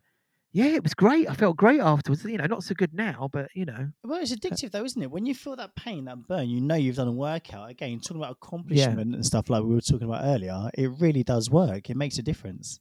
yeah, 0.51 0.65
it 0.67 0.83
was 0.83 0.95
great. 0.95 1.29
I 1.29 1.35
felt 1.35 1.57
great 1.57 1.79
afterwards. 1.81 2.25
You 2.25 2.37
know, 2.37 2.45
not 2.45 2.63
so 2.63 2.73
good 2.75 2.93
now, 2.93 3.29
but 3.31 3.49
you 3.55 3.65
know, 3.65 3.91
Well, 4.03 4.21
it's 4.21 4.33
addictive 4.33 4.71
though, 4.71 4.83
isn't 4.83 5.01
it? 5.01 5.11
When 5.11 5.25
you 5.25 5.35
feel 5.35 5.55
that 5.57 5.75
pain, 5.75 6.05
that 6.05 6.27
burn, 6.27 6.49
you 6.49 6.59
know 6.61 6.75
you've 6.75 6.95
done 6.95 7.07
a 7.07 7.11
workout. 7.13 7.69
Again, 7.69 7.99
talking 7.99 8.17
about 8.17 8.37
accomplishment 8.41 9.13
and 9.13 9.25
stuff 9.25 9.49
like 9.49 9.63
we 9.63 9.75
were 9.75 9.81
talking 9.81 10.07
about 10.07 10.23
earlier, 10.23 10.69
it 10.73 10.87
really 10.99 11.23
does 11.23 11.49
work. 11.49 11.89
It 11.89 11.97
makes 11.97 12.17
a 12.17 12.23
difference. 12.23 12.79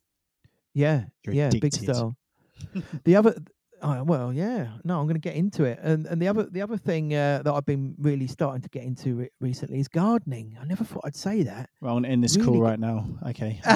yeah, 0.74 1.06
You're 1.24 1.34
yeah, 1.34 1.54
big 1.54 1.54
addicted. 1.64 1.78
style. 1.78 2.16
the 3.04 3.16
other. 3.16 3.36
Oh, 3.80 4.02
well, 4.02 4.32
yeah. 4.32 4.68
No, 4.84 4.98
I'm 4.98 5.04
going 5.06 5.14
to 5.14 5.20
get 5.20 5.36
into 5.36 5.64
it, 5.64 5.78
and 5.82 6.06
and 6.06 6.20
the 6.20 6.26
other 6.28 6.44
the 6.44 6.62
other 6.62 6.76
thing 6.76 7.14
uh, 7.14 7.42
that 7.44 7.52
I've 7.54 7.64
been 7.66 7.94
really 7.98 8.26
starting 8.26 8.60
to 8.62 8.68
get 8.68 8.82
into 8.82 9.14
re- 9.16 9.30
recently 9.40 9.78
is 9.78 9.86
gardening. 9.88 10.56
I 10.60 10.64
never 10.64 10.82
thought 10.84 11.02
I'd 11.04 11.14
say 11.16 11.44
that. 11.44 11.70
Well, 11.80 11.96
I'm 11.96 12.02
gonna 12.02 12.12
end 12.12 12.24
this 12.24 12.36
Really 12.36 12.48
call 12.48 12.60
right 12.60 12.78
now. 12.80 13.06
Okay. 13.28 13.60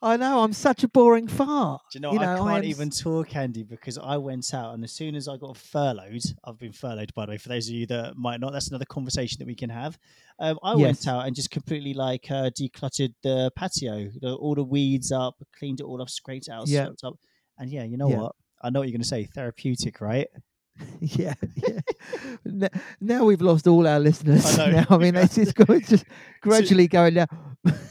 I 0.00 0.16
know 0.16 0.44
I'm 0.44 0.52
such 0.52 0.84
a 0.84 0.88
boring 0.88 1.26
fart. 1.26 1.82
Do 1.90 1.98
you 1.98 2.00
know, 2.02 2.12
You 2.12 2.20
I 2.20 2.24
know, 2.36 2.44
I 2.46 2.52
can't 2.52 2.64
am 2.64 2.70
even 2.70 2.88
s- 2.88 3.00
talk, 3.00 3.34
Andy, 3.34 3.64
because 3.64 3.98
I 3.98 4.16
went 4.16 4.54
out 4.54 4.74
and 4.74 4.84
as 4.84 4.92
soon 4.92 5.16
as 5.16 5.26
I 5.26 5.36
got 5.36 5.56
furloughed, 5.56 6.22
I've 6.44 6.56
been 6.58 6.72
furloughed, 6.72 7.12
by 7.14 7.26
the 7.26 7.30
way, 7.32 7.36
for 7.38 7.48
those 7.48 7.66
of 7.68 7.74
you 7.74 7.84
that 7.86 8.16
might 8.16 8.38
not, 8.38 8.52
that's 8.52 8.68
another 8.68 8.84
conversation 8.84 9.38
that 9.40 9.46
we 9.48 9.56
can 9.56 9.70
have. 9.70 9.98
Um, 10.38 10.56
I 10.62 10.74
Yes. 10.76 10.80
went 10.82 11.08
out 11.08 11.26
and 11.26 11.34
just 11.34 11.50
completely 11.50 11.94
like 11.94 12.30
uh, 12.30 12.50
decluttered 12.50 13.12
the 13.24 13.50
patio, 13.56 14.08
the, 14.22 14.34
all 14.34 14.54
the 14.54 14.62
weeds 14.62 15.10
up, 15.10 15.34
cleaned 15.58 15.80
it 15.80 15.84
all 15.84 16.00
up, 16.00 16.10
scraped 16.10 16.46
it 16.46 16.52
out, 16.52 16.68
Yeah. 16.68 16.90
up. 17.02 17.18
And 17.58 17.70
yeah, 17.70 17.84
you 17.84 17.96
know 17.96 18.08
Yeah. 18.08 18.16
what? 18.22 18.36
I 18.62 18.70
know 18.70 18.80
what 18.80 18.88
you're 18.88 18.92
going 18.92 19.02
to 19.02 19.08
say. 19.08 19.24
Therapeutic, 19.24 20.00
right? 20.00 20.28
yeah, 21.00 21.34
yeah. 21.56 22.68
Now 23.00 23.24
we've 23.24 23.40
lost 23.40 23.66
all 23.66 23.86
our 23.86 23.98
listeners. 24.00 24.58
I 24.58 24.66
know. 24.70 24.80
Now, 24.80 24.86
I 24.90 24.98
mean, 24.98 25.16
it's 25.16 25.34
just 25.34 25.54
going 25.54 25.80
just 25.82 26.04
gradually 26.40 26.86
going 26.88 27.14
down. 27.14 27.26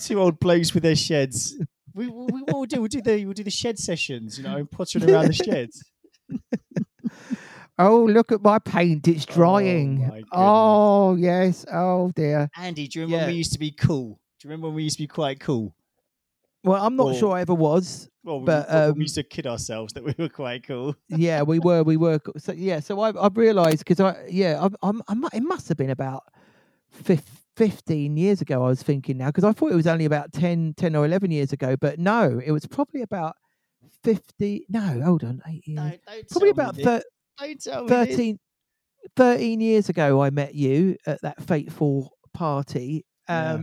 Two 0.01 0.21
old 0.21 0.39
blokes 0.39 0.73
with 0.73 0.83
their 0.83 0.95
sheds. 0.95 1.55
We, 1.93 2.07
we, 2.07 2.25
we 2.31 2.41
what 2.43 2.53
we'll 2.55 2.65
do, 2.65 2.79
we'll 2.79 2.87
do 2.87 3.01
the 3.01 3.25
we'll 3.25 3.33
do 3.33 3.43
the 3.43 3.49
shed 3.51 3.77
sessions, 3.79 4.37
you 4.37 4.43
know, 4.43 4.63
pottering 4.65 5.09
around 5.09 5.27
the 5.27 5.33
sheds. 5.33 5.83
Oh, 7.79 8.05
look 8.05 8.31
at 8.31 8.41
my 8.41 8.57
paint; 8.59 9.07
it's 9.07 9.25
Oh, 9.29 9.33
drying. 9.33 9.97
goodness. 9.99 10.23
Oh, 10.31 11.15
yes. 11.15 11.65
Oh 11.71 12.11
dear. 12.15 12.49
Andy, 12.57 12.87
do 12.87 12.99
you 12.99 13.05
remember 13.05 13.25
when 13.25 13.33
we 13.33 13.37
used 13.37 13.53
to 13.53 13.59
be 13.59 13.71
cool? 13.71 14.19
Do 14.39 14.47
you 14.47 14.49
remember 14.49 14.67
when 14.67 14.75
we 14.75 14.83
used 14.83 14.97
to 14.97 15.03
be 15.03 15.07
quite 15.07 15.39
cool? 15.39 15.75
Well, 16.63 16.83
I'm 16.85 16.95
not 16.95 17.07
Or- 17.07 17.13
sure 17.13 17.35
I 17.37 17.41
ever 17.41 17.53
was. 17.53 18.09
Well, 18.23 18.41
But, 18.41 18.67
well, 18.69 18.89
um, 18.89 18.95
we 18.97 19.03
used 19.03 19.15
to 19.15 19.23
kid 19.23 19.47
ourselves 19.47 19.93
that 19.93 20.03
we 20.03 20.13
were 20.17 20.27
quite 20.29 20.67
cool. 20.67 20.95
Yeah, 21.09 21.43
we 21.43 21.59
were. 21.59 21.83
We 21.83 21.95
were. 21.97 22.19
co- 22.19 22.33
So 22.37 22.51
yeah. 22.51 22.79
So 22.81 22.99
I've 22.99 23.15
I've 23.15 23.37
realised 23.37 23.79
because 23.79 23.99
I 24.01 24.25
yeah 24.29 24.59
I'm, 24.61 24.75
I'm 24.81 25.01
I 25.07 25.13
mu- 25.15 25.29
it 25.33 25.43
must 25.43 25.69
have 25.69 25.77
been 25.77 25.91
about 25.91 26.23
fif- 26.91 27.45
15 27.55 28.17
years 28.17 28.41
ago. 28.41 28.63
I 28.65 28.67
was 28.67 28.83
thinking 28.83 29.17
now 29.17 29.27
because 29.27 29.45
I 29.45 29.53
thought 29.53 29.71
it 29.71 29.75
was 29.75 29.87
only 29.87 30.03
about 30.05 30.33
10, 30.33 30.73
10 30.75 30.95
or 30.95 31.05
eleven 31.05 31.31
years 31.31 31.53
ago, 31.53 31.75
but 31.79 31.99
no, 31.99 32.41
it 32.45 32.51
was 32.51 32.65
probably 32.67 33.01
about 33.01 33.35
fifty. 34.03 34.65
No, 34.67 35.01
hold 35.01 35.23
on, 35.23 35.41
eight 35.47 35.65
years. 35.65 35.77
No, 35.77 35.89
don't 35.89 36.01
probably 36.05 36.23
tell 36.29 36.41
me 36.43 36.49
about 36.49 36.75
this. 36.75 36.85
thir- 36.85 37.03
Don't 37.39 37.61
tell 37.61 37.81
me 37.83 37.87
this. 37.87 38.07
13, 38.17 38.39
13 39.15 39.61
years 39.61 39.87
ago 39.89 40.21
I 40.21 40.31
met 40.31 40.53
you 40.53 40.97
at 41.05 41.21
that 41.21 41.41
fateful 41.43 42.11
party. 42.33 43.05
Yeah. 43.29 43.57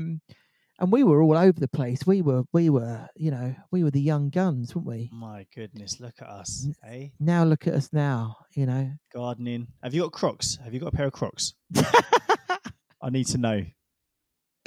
And 0.84 0.92
we 0.92 1.02
were 1.02 1.22
all 1.22 1.38
over 1.38 1.58
the 1.58 1.66
place. 1.66 2.06
We 2.06 2.20
were 2.20 2.42
we 2.52 2.68
were, 2.68 3.08
you 3.16 3.30
know, 3.30 3.54
we 3.70 3.82
were 3.82 3.90
the 3.90 4.02
young 4.02 4.28
guns, 4.28 4.76
weren't 4.76 4.86
we? 4.86 5.10
My 5.14 5.46
goodness, 5.54 5.98
look 5.98 6.12
at 6.20 6.28
us, 6.28 6.68
eh? 6.86 7.08
Now 7.18 7.42
look 7.44 7.66
at 7.66 7.72
us 7.72 7.88
now, 7.90 8.36
you 8.52 8.66
know. 8.66 8.92
Gardening. 9.10 9.68
Have 9.82 9.94
you 9.94 10.02
got 10.02 10.12
Crocs? 10.12 10.58
Have 10.62 10.74
you 10.74 10.80
got 10.80 10.92
a 10.92 10.96
pair 10.96 11.06
of 11.06 11.14
Crocs? 11.14 11.54
I 13.00 13.08
need 13.08 13.28
to 13.28 13.38
know. 13.38 13.64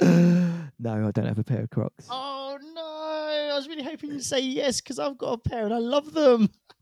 no, 0.00 1.06
I 1.06 1.12
don't 1.12 1.26
have 1.26 1.38
a 1.38 1.44
pair 1.44 1.60
of 1.60 1.70
Crocs. 1.70 2.08
Oh 2.10 2.58
no! 2.74 3.52
I 3.52 3.56
was 3.56 3.68
really 3.68 3.84
hoping 3.84 4.10
you'd 4.10 4.24
say 4.24 4.40
yes 4.40 4.80
because 4.80 4.98
I've 4.98 5.18
got 5.18 5.34
a 5.34 5.38
pair 5.38 5.66
and 5.66 5.72
I 5.72 5.78
love 5.78 6.12
them. 6.14 6.50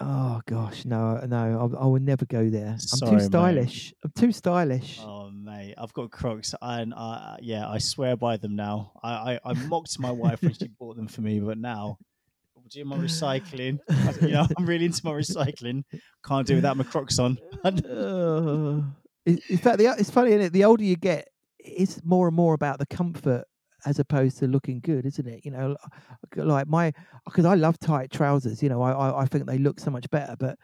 Oh 0.00 0.40
gosh, 0.46 0.84
no, 0.84 1.20
no, 1.26 1.70
I, 1.76 1.82
I 1.82 1.86
would 1.86 2.02
never 2.02 2.24
go 2.24 2.48
there. 2.48 2.70
I'm 2.70 2.78
Sorry, 2.78 3.10
too 3.10 3.16
mate. 3.16 3.24
stylish. 3.24 3.94
I'm 4.04 4.12
too 4.16 4.32
stylish. 4.32 5.00
Oh 5.02 5.30
mate, 5.30 5.74
I've 5.76 5.92
got 5.92 6.10
Crocs 6.10 6.54
and 6.62 6.94
uh, 6.96 7.36
yeah, 7.40 7.68
I 7.68 7.78
swear 7.78 8.16
by 8.16 8.36
them 8.36 8.54
now. 8.54 8.92
I, 9.02 9.10
I, 9.34 9.40
I 9.44 9.52
mocked 9.54 9.98
my 9.98 10.10
wife 10.10 10.42
when 10.42 10.54
she 10.54 10.68
bought 10.78 10.96
them 10.96 11.08
for 11.08 11.20
me, 11.20 11.40
but 11.40 11.58
now 11.58 11.98
doing 12.68 12.86
my 12.86 12.96
recycling, 12.98 13.78
you 14.22 14.28
know, 14.28 14.46
I'm 14.56 14.66
really 14.66 14.84
into 14.84 15.00
my 15.04 15.12
recycling. 15.12 15.84
Can't 16.24 16.46
do 16.46 16.56
without 16.56 16.76
my 16.76 16.84
Crocs 16.84 17.18
on. 17.18 17.38
Uh, 17.64 18.82
in 19.26 19.40
in 19.48 19.58
fact, 19.58 19.78
the, 19.78 19.94
it's 19.98 20.10
funny, 20.10 20.32
is 20.32 20.46
it? 20.46 20.52
The 20.52 20.64
older 20.64 20.84
you 20.84 20.96
get, 20.96 21.28
it's 21.58 22.00
more 22.04 22.28
and 22.28 22.36
more 22.36 22.54
about 22.54 22.78
the 22.78 22.86
comfort 22.86 23.44
as 23.86 23.98
opposed 23.98 24.38
to 24.38 24.46
looking 24.46 24.80
good, 24.80 25.06
isn't 25.06 25.26
it? 25.26 25.44
You 25.44 25.50
know, 25.50 25.76
like 26.36 26.66
my 26.66 26.92
because 27.24 27.44
I 27.44 27.54
love 27.54 27.78
tight 27.78 28.10
trousers. 28.10 28.62
You 28.62 28.68
know, 28.68 28.82
I, 28.82 29.22
I 29.22 29.26
think 29.26 29.46
they 29.46 29.58
look 29.58 29.80
so 29.80 29.90
much 29.90 30.08
better. 30.10 30.36
But 30.38 30.58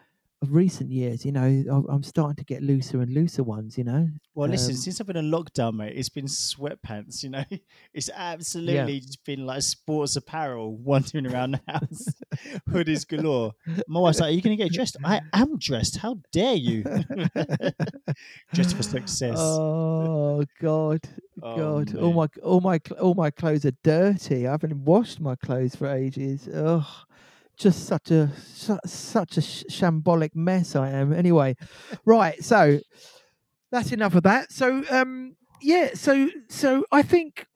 of 0.45 0.55
recent 0.55 0.91
years. 0.91 1.25
You 1.25 1.33
know, 1.33 1.43
I- 1.89 1.93
I'm 1.93 2.03
starting 2.03 2.37
to 2.37 2.45
get 2.45 2.63
looser 2.63 3.01
and 3.03 3.13
looser 3.13 3.43
ones. 3.43 3.77
You 3.77 3.85
know. 3.85 4.09
Well, 4.35 4.49
listen, 4.49 4.73
Um, 4.73 4.77
since 4.77 5.01
I've 5.01 5.07
been 5.07 5.17
in 5.17 5.31
lockdown, 5.31 5.75
mate, 5.75 5.95
it's 5.97 6.09
been 6.09 6.27
sweatpants. 6.27 7.23
You 7.23 7.31
know, 7.31 7.45
it's 7.95 8.11
absolutely 8.15 9.01
just 9.01 9.25
been 9.25 9.47
like 9.47 9.63
sports 9.63 10.17
apparel 10.17 10.77
wandering 10.91 11.27
around 11.27 11.53
the 11.53 11.61
house, 11.73 12.07
hoodies 12.69 13.07
galore. 13.09 13.53
My 13.89 14.01
wife's 14.01 14.21
like, 14.21 14.29
"Are 14.31 14.33
you 14.37 14.43
going 14.43 14.57
to 14.57 14.63
get 14.65 14.73
dressed?" 14.73 14.97
I 15.05 15.21
am 15.33 15.59
dressed. 15.59 15.97
How 15.99 16.19
dare 16.33 16.55
you? 16.57 16.83
dressed 18.53 18.77
for 18.77 18.83
success. 18.83 19.37
Oh 19.39 20.45
God, 20.61 21.01
Oh, 21.43 21.57
God! 21.85 21.97
all 21.97 22.13
my 22.13 22.29
all 22.43 22.61
my 22.61 22.81
all 23.01 23.15
my 23.15 23.31
clothes 23.31 23.65
are 23.65 23.77
dirty. 23.83 24.47
I 24.47 24.53
haven't 24.53 24.77
washed 24.85 25.21
my 25.21 25.35
clothes 25.37 25.75
for 25.75 25.87
ages. 25.89 26.49
Ugh, 26.49 26.85
just 27.57 27.87
such 27.87 28.11
a 28.11 28.31
su- 28.37 28.79
such 28.87 29.37
a 29.37 29.41
sh- 29.43 29.65
shambolic 29.71 30.35
mess 30.35 30.75
I 30.77 30.91
am. 30.91 31.13
Anyway, 31.13 31.57
right. 32.05 32.43
So 32.43 32.81
that's 33.71 33.93
enough 33.93 34.15
of 34.15 34.23
that. 34.25 34.53
So 34.53 34.83
um, 34.91 35.37
yeah. 35.61 35.91
So 35.95 36.29
so 36.49 36.85
I 36.93 37.03
think 37.03 37.47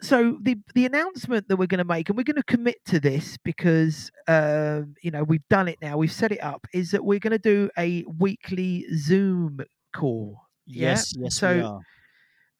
so 0.00 0.36
the 0.42 0.56
the 0.74 0.84
announcement 0.86 1.48
that 1.48 1.56
we're 1.56 1.66
going 1.66 1.78
to 1.78 1.84
make 1.84 2.08
and 2.08 2.16
we're 2.16 2.24
going 2.24 2.36
to 2.36 2.42
commit 2.42 2.76
to 2.86 2.98
this 2.98 3.36
because 3.44 4.10
um 4.26 4.94
you 5.02 5.10
know 5.12 5.22
we've 5.22 5.46
done 5.48 5.68
it 5.68 5.78
now 5.80 5.96
we've 5.96 6.10
set 6.12 6.32
it 6.32 6.42
up 6.42 6.66
is 6.74 6.90
that 6.90 7.04
we're 7.04 7.20
going 7.20 7.30
to 7.30 7.38
do 7.38 7.70
a 7.78 8.04
weekly 8.18 8.84
zoom 8.96 9.60
call 9.94 10.40
yeah, 10.66 10.88
yes, 10.90 11.12
yes, 11.16 11.22
we 11.22 11.30
so- 11.30 11.66
are. 11.66 11.80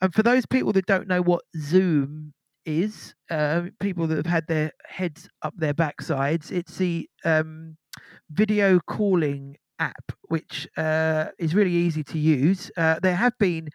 and 0.02 0.14
for 0.14 0.22
those 0.22 0.46
people 0.46 0.72
that 0.72 0.86
don't 0.86 1.08
know 1.08 1.20
what 1.22 1.42
Zoom 1.58 2.32
is, 2.64 3.14
uh, 3.30 3.62
people 3.80 4.06
that 4.08 4.16
have 4.16 4.26
had 4.26 4.46
their 4.46 4.72
heads 4.86 5.28
up 5.42 5.54
their 5.56 5.74
backsides, 5.74 6.50
it's 6.50 6.76
the 6.76 7.08
um, 7.24 7.76
video 8.30 8.78
calling 8.80 9.56
app, 9.78 10.12
which 10.28 10.68
uh, 10.76 11.26
is 11.38 11.54
really 11.54 11.72
easy 11.72 12.04
to 12.04 12.18
use. 12.18 12.70
Uh, 12.76 12.98
there 13.02 13.16
have 13.16 13.36
been 13.38 13.68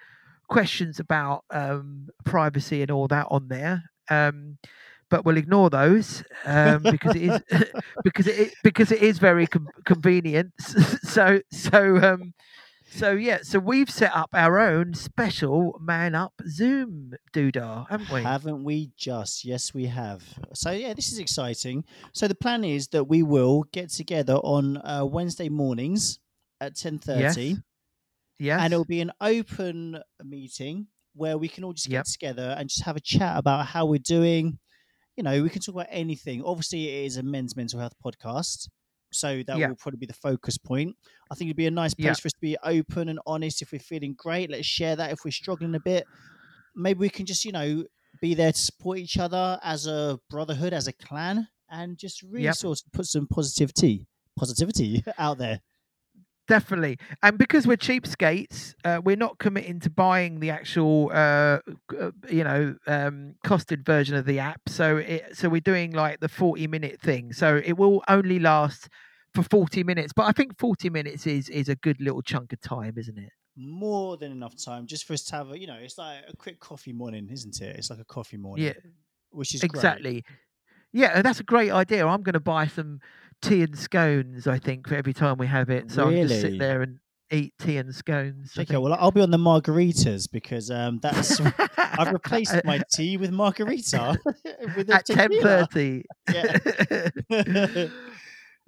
questions 0.49 0.99
about 0.99 1.43
um, 1.51 2.07
privacy 2.25 2.81
and 2.81 2.91
all 2.91 3.07
that 3.07 3.27
on 3.29 3.47
there. 3.49 3.83
Um, 4.09 4.57
but 5.09 5.23
we'll 5.25 5.37
ignore 5.37 5.69
those 5.69 6.23
um, 6.45 6.83
because 6.83 7.15
it 7.15 7.21
is 7.23 7.41
because 8.03 8.27
it 8.27 8.53
because 8.63 8.91
it 8.91 9.01
is 9.01 9.19
very 9.19 9.47
com- 9.47 9.69
convenient. 9.85 10.51
so 10.59 11.39
so 11.51 11.97
um, 11.97 12.33
so 12.89 13.11
yeah, 13.11 13.39
so 13.41 13.59
we've 13.59 13.89
set 13.89 14.15
up 14.15 14.29
our 14.33 14.59
own 14.59 14.93
special 14.93 15.79
man 15.81 16.15
up 16.15 16.33
Zoom 16.47 17.13
doodah, 17.33 17.87
haven't 17.89 18.11
we? 18.11 18.23
Haven't 18.23 18.63
we 18.63 18.91
just? 18.97 19.43
Yes, 19.45 19.73
we 19.73 19.85
have. 19.85 20.23
So 20.53 20.71
yeah, 20.71 20.93
this 20.93 21.11
is 21.11 21.19
exciting. 21.19 21.83
So 22.13 22.27
the 22.27 22.35
plan 22.35 22.63
is 22.63 22.87
that 22.89 23.05
we 23.05 23.23
will 23.23 23.63
get 23.73 23.89
together 23.89 24.35
on 24.35 24.77
uh, 24.77 25.05
Wednesday 25.05 25.49
mornings 25.49 26.19
at 26.61 26.75
ten 26.75 26.97
thirty, 26.99 27.21
Yes. 27.49 27.57
Yes. 28.39 28.61
and 28.61 28.73
it'll 28.73 28.85
be 28.85 29.01
an 29.01 29.11
open 29.21 29.99
meeting 30.23 30.87
where 31.13 31.37
we 31.37 31.47
can 31.49 31.63
all 31.63 31.73
just 31.73 31.87
Yep. 31.89 32.05
get 32.05 32.11
together 32.11 32.55
and 32.57 32.69
just 32.69 32.83
have 32.83 32.95
a 32.95 32.99
chat 33.01 33.37
about 33.37 33.65
how 33.67 33.85
we're 33.85 33.99
doing. 33.99 34.59
You 35.15 35.23
know, 35.23 35.41
we 35.41 35.49
can 35.49 35.61
talk 35.61 35.73
about 35.75 35.87
anything. 35.89 36.43
Obviously, 36.43 36.87
it 36.89 37.05
is 37.07 37.17
a 37.17 37.23
men's 37.23 37.55
mental 37.55 37.79
health 37.79 37.95
podcast, 38.05 38.69
so 39.11 39.43
that 39.47 39.57
Yeah. 39.57 39.67
will 39.69 39.75
probably 39.75 39.97
be 39.99 40.05
the 40.05 40.13
focus 40.13 40.57
point. 40.57 40.95
I 41.31 41.35
think 41.35 41.47
it'd 41.49 41.57
be 41.57 41.67
a 41.67 41.71
nice 41.71 41.93
place 41.93 42.05
Yeah. 42.05 42.13
for 42.13 42.27
us 42.27 42.33
to 42.33 42.41
be 42.41 42.57
open 42.63 43.09
and 43.09 43.19
honest. 43.25 43.61
If 43.61 43.71
we're 43.71 43.79
feeling 43.79 44.13
great, 44.17 44.49
let's 44.49 44.65
share 44.65 44.95
that. 44.95 45.11
If 45.11 45.19
we're 45.25 45.31
struggling 45.31 45.75
a 45.75 45.79
bit, 45.79 46.05
maybe 46.75 46.99
we 46.99 47.09
can 47.09 47.25
just 47.25 47.45
you 47.45 47.51
know 47.51 47.85
be 48.21 48.33
there 48.33 48.51
to 48.51 48.57
support 48.59 48.97
each 48.97 49.17
other 49.17 49.59
as 49.63 49.85
a 49.87 50.19
brotherhood, 50.29 50.73
as 50.73 50.87
a 50.87 50.93
clan, 50.93 51.47
and 51.69 51.97
just 51.97 52.21
really 52.23 52.45
Yep. 52.45 52.55
sort 52.55 52.79
of 52.81 52.91
put 52.91 53.05
some 53.05 53.27
positivity 53.27 54.07
positivity 54.37 55.03
out 55.17 55.37
there. 55.37 55.61
Definitely, 56.47 56.97
and 57.21 57.37
because 57.37 57.67
we're 57.67 57.75
cheapskates, 57.75 58.73
uh, 58.85 59.01
we're 59.03 59.17
not 59.17 59.37
committing 59.37 59.81
to 59.81 59.89
buying 59.89 60.39
the 60.39 60.49
actual, 60.49 61.09
uh, 61.11 61.59
uh, 61.99 62.11
you 62.29 62.45
know, 62.45 62.75
um, 62.87 63.35
costed 63.45 63.85
version 63.85 64.15
of 64.15 64.25
the 64.25 64.39
app. 64.39 64.61
So, 64.67 64.95
it, 64.95 65.35
so 65.35 65.49
we're 65.49 65.59
doing 65.59 65.91
like 65.91 66.21
the 66.21 66.29
forty-minute 66.29 67.01
thing. 67.01 67.33
So 67.33 67.61
it 67.63 67.73
will 67.73 68.01
only 68.07 68.39
last 68.39 68.87
for 69.33 69.43
forty 69.43 69.83
minutes. 69.83 70.13
But 70.13 70.27
I 70.27 70.31
think 70.31 70.57
forty 70.57 70.89
minutes 70.89 71.27
is 71.27 71.49
is 71.49 71.67
a 71.67 71.75
good 71.75 71.99
little 71.99 72.21
chunk 72.21 72.53
of 72.53 72.61
time, 72.61 72.93
isn't 72.97 73.17
it? 73.17 73.33
More 73.57 74.15
than 74.15 74.31
enough 74.31 74.55
time 74.55 74.85
just 74.85 75.05
for 75.05 75.13
us 75.13 75.23
to 75.25 75.35
have 75.35 75.51
a, 75.51 75.59
you 75.59 75.67
know, 75.67 75.77
it's 75.81 75.97
like 75.97 76.19
a 76.29 76.37
quick 76.37 76.61
coffee 76.61 76.93
morning, 76.93 77.27
isn't 77.29 77.59
it? 77.59 77.75
It's 77.75 77.89
like 77.89 77.99
a 77.99 78.05
coffee 78.05 78.37
morning. 78.37 78.67
Yeah, 78.67 78.73
which 79.31 79.53
is 79.53 79.61
great. 79.63 80.23
Yeah, 80.93 81.21
that's 81.21 81.39
a 81.39 81.43
great 81.43 81.71
idea. 81.71 82.05
I'm 82.07 82.23
going 82.23 82.33
to 82.33 82.39
buy 82.39 82.67
some 82.67 82.99
tea 83.41 83.61
and 83.63 83.77
scones. 83.77 84.47
I 84.47 84.57
think 84.59 84.87
for 84.87 84.95
every 84.95 85.13
time 85.13 85.37
we 85.37 85.47
have 85.47 85.69
it, 85.69 85.91
so 85.91 86.05
I'll 86.05 86.11
just 86.11 86.33
Really? 86.33 86.41
sit 86.41 86.59
there 86.59 86.81
and 86.81 86.99
eat 87.31 87.53
tea 87.59 87.77
and 87.77 87.93
scones. 87.93 88.57
Okay, 88.57 88.77
well, 88.77 88.93
I'll 88.93 89.11
be 89.11 89.21
on 89.21 89.31
the 89.31 89.37
margaritas 89.37 90.31
because 90.31 90.71
um, 90.71 90.99
that's. 91.01 91.39
I've 91.77 92.11
replaced 92.11 92.55
my 92.63 92.81
tea 92.93 93.17
with 93.17 93.31
margarita 93.31 94.17
with 94.75 94.89
at 94.89 95.05
ten 95.05 95.29
thirty. 95.41 96.03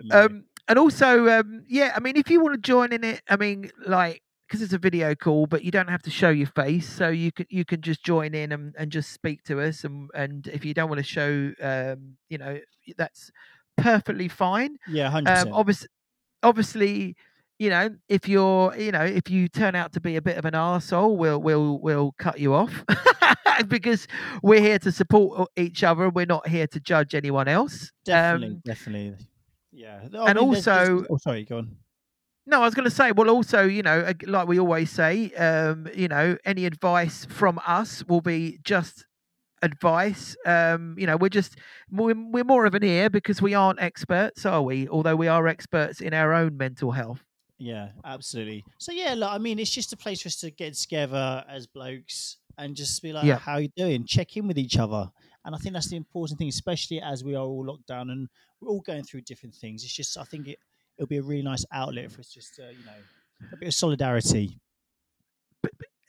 No. 0.01 0.25
um, 0.25 0.45
and 0.69 0.79
also, 0.79 1.27
um, 1.27 1.63
yeah, 1.67 1.91
I 1.93 1.99
mean, 1.99 2.15
if 2.15 2.29
you 2.29 2.39
want 2.41 2.53
to 2.53 2.61
join 2.61 2.93
in 2.93 3.03
it, 3.03 3.21
I 3.29 3.35
mean, 3.35 3.69
like, 3.85 4.21
because 4.49 4.63
it's 4.63 4.73
a 4.73 4.79
video 4.79 5.13
call, 5.13 5.45
but 5.45 5.63
you 5.63 5.69
don't 5.69 5.89
have 5.89 6.01
to 6.01 6.09
show 6.09 6.29
your 6.31 6.47
face, 6.47 6.89
so 6.89 7.09
you 7.09 7.31
can 7.31 7.45
you 7.49 7.63
can 7.63 7.81
just 7.81 8.03
join 8.03 8.33
in 8.33 8.51
and, 8.51 8.73
and 8.79 8.91
just 8.91 9.11
speak 9.11 9.43
to 9.43 9.61
us, 9.61 9.83
and 9.83 10.09
and 10.15 10.47
if 10.47 10.65
you 10.65 10.73
don't 10.73 10.89
want 10.89 10.97
to 10.97 11.03
show, 11.03 11.51
um, 11.61 12.17
you 12.29 12.37
know, 12.39 12.57
that's 12.97 13.31
perfectly 13.77 14.27
fine. 14.27 14.77
yeah, 14.87 15.09
hundred 15.11 15.37
Um, 15.37 15.53
obviously, 15.53 15.87
obviously, 16.41 17.15
you 17.59 17.69
know, 17.69 17.89
if 18.07 18.27
you're, 18.27 18.75
you 18.75 18.91
know, 18.91 19.03
if 19.05 19.29
you 19.29 19.47
turn 19.49 19.75
out 19.75 19.93
to 19.93 20.01
be 20.01 20.15
a 20.15 20.21
bit 20.21 20.37
of 20.37 20.45
an 20.45 20.53
arsehole, 20.55 21.15
we'll 21.15 21.39
we'll 21.41 21.79
we'll 21.79 22.13
cut 22.17 22.39
you 22.39 22.53
off 22.55 22.83
because 23.67 24.07
we're 24.41 24.61
here 24.61 24.79
to 24.79 24.91
support 24.91 25.49
each 25.57 25.83
other. 25.83 26.09
We're 26.09 26.25
not 26.25 26.47
here 26.47 26.65
to 26.67 26.79
judge 26.79 27.13
anyone 27.13 27.47
else. 27.47 27.91
Definitely, 28.05 28.55
Um, 28.55 28.61
definitely. 28.65 29.25
Yeah, 29.71 29.99
and 30.01 30.11
there's- 30.13 30.65
there's- 30.65 30.67
also- 30.89 31.05
oh, 31.11 31.17
sorry, 31.17 31.43
go 31.45 31.59
on. 31.59 31.77
No, 32.45 32.61
I 32.61 32.65
was 32.65 32.73
going 32.73 32.85
to 32.89 32.95
say, 32.95 33.11
well, 33.11 33.29
also, 33.29 33.63
you 33.63 33.83
know, 33.83 34.11
like 34.25 34.47
we 34.47 34.59
always 34.59 34.89
say, 34.89 35.31
um, 35.33 35.87
you 35.95 36.07
know, 36.07 36.37
any 36.45 36.65
advice 36.65 37.25
from 37.25 37.59
us 37.65 38.03
will 38.07 38.21
be 38.21 38.59
just 38.63 39.05
advice. 39.61 40.35
Um, 40.45 40.95
you 40.97 41.05
know, 41.05 41.17
we're 41.17 41.29
just 41.29 41.57
we're, 41.91 42.15
we're 42.15 42.43
more 42.43 42.65
of 42.65 42.73
an 42.75 42.83
ear 42.83 43.09
because 43.09 43.41
we 43.41 43.53
aren't 43.53 43.81
experts, 43.81 44.45
are 44.45 44.61
we? 44.61 44.87
Although 44.87 45.15
we 45.15 45.27
are 45.27 45.47
experts 45.47 46.01
in 46.01 46.13
our 46.13 46.33
own 46.33 46.57
mental 46.57 46.91
health. 46.91 47.23
Yeah, 47.57 47.89
absolutely. 48.05 48.63
So 48.77 48.91
yeah, 48.91 49.13
look, 49.15 49.31
I 49.31 49.37
mean, 49.37 49.59
it's 49.59 49.69
just 49.69 49.91
a 49.91 49.97
place 49.97 50.21
for 50.21 50.27
us 50.27 50.37
to 50.37 50.49
get 50.51 50.73
together 50.75 51.43
as 51.47 51.67
blokes 51.67 52.37
and 52.57 52.75
just 52.75 53.01
be 53.01 53.11
like, 53.11 53.25
Yeah. 53.25 53.37
"How 53.37 53.57
you 53.57 53.69
doing?" 53.75 54.05
Check 54.05 54.37
in 54.37 54.47
with 54.47 54.57
each 54.57 54.77
other, 54.77 55.11
and 55.43 55.53
I 55.53 55.57
think 55.57 55.73
that's 55.73 55.89
the 55.89 55.97
important 55.97 56.39
thing, 56.39 56.47
especially 56.47 57.01
as 57.01 57.23
we 57.23 57.35
are 57.35 57.43
all 57.43 57.65
locked 57.65 57.87
down 57.87 58.09
and 58.09 58.29
we're 58.61 58.69
all 58.69 58.81
going 58.81 59.03
through 59.03 59.21
different 59.21 59.55
things. 59.55 59.83
It's 59.83 59.93
just, 59.93 60.17
I 60.17 60.23
think 60.23 60.47
it 60.47 60.59
it'll 60.99 61.07
be 61.07 61.17
a 61.17 61.23
really 61.23 61.41
nice 61.41 61.65
outlet 61.71 62.11
for 62.11 62.19
us, 62.19 62.29
just 62.29 62.53
to, 62.57 62.63
you 62.63 62.85
know, 62.85 62.91
a 63.53 63.57
bit 63.57 63.69
of 63.69 63.73
solidarity. 63.73 64.59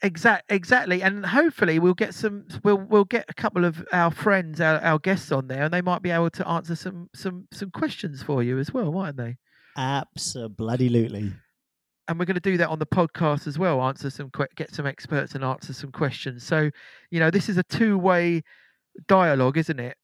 Exact, 0.03 0.51
exactly, 0.51 1.01
and 1.03 1.23
hopefully 1.25 1.77
we'll 1.77 1.93
get 1.93 2.15
some. 2.15 2.47
We'll 2.63 2.79
we'll 2.79 3.05
get 3.05 3.25
a 3.29 3.35
couple 3.35 3.65
of 3.65 3.85
our 3.93 4.09
friends, 4.09 4.59
our, 4.59 4.79
our 4.79 4.97
guests 4.97 5.31
on 5.31 5.47
there, 5.47 5.63
and 5.65 5.73
they 5.73 5.81
might 5.81 6.01
be 6.01 6.09
able 6.09 6.31
to 6.31 6.47
answer 6.47 6.75
some 6.75 7.09
some 7.13 7.47
some 7.53 7.69
questions 7.69 8.23
for 8.23 8.41
you 8.41 8.57
as 8.57 8.73
well, 8.73 8.91
mightn't 8.91 9.17
they? 9.17 9.37
Absolutely. 9.77 11.33
and 12.07 12.17
we're 12.19 12.25
going 12.25 12.33
to 12.35 12.41
do 12.41 12.57
that 12.57 12.67
on 12.69 12.79
the 12.79 12.85
podcast 12.85 13.45
as 13.47 13.57
well 13.59 13.81
answer 13.83 14.09
some 14.09 14.31
get 14.55 14.73
some 14.73 14.87
experts 14.87 15.35
and 15.35 15.43
answer 15.45 15.71
some 15.71 15.91
questions 15.91 16.43
so 16.43 16.69
you 17.11 17.19
know 17.19 17.29
this 17.29 17.47
is 17.47 17.57
a 17.57 17.63
two-way 17.63 18.41
dialogue 19.07 19.57
isn't 19.57 19.79
it 19.79 19.95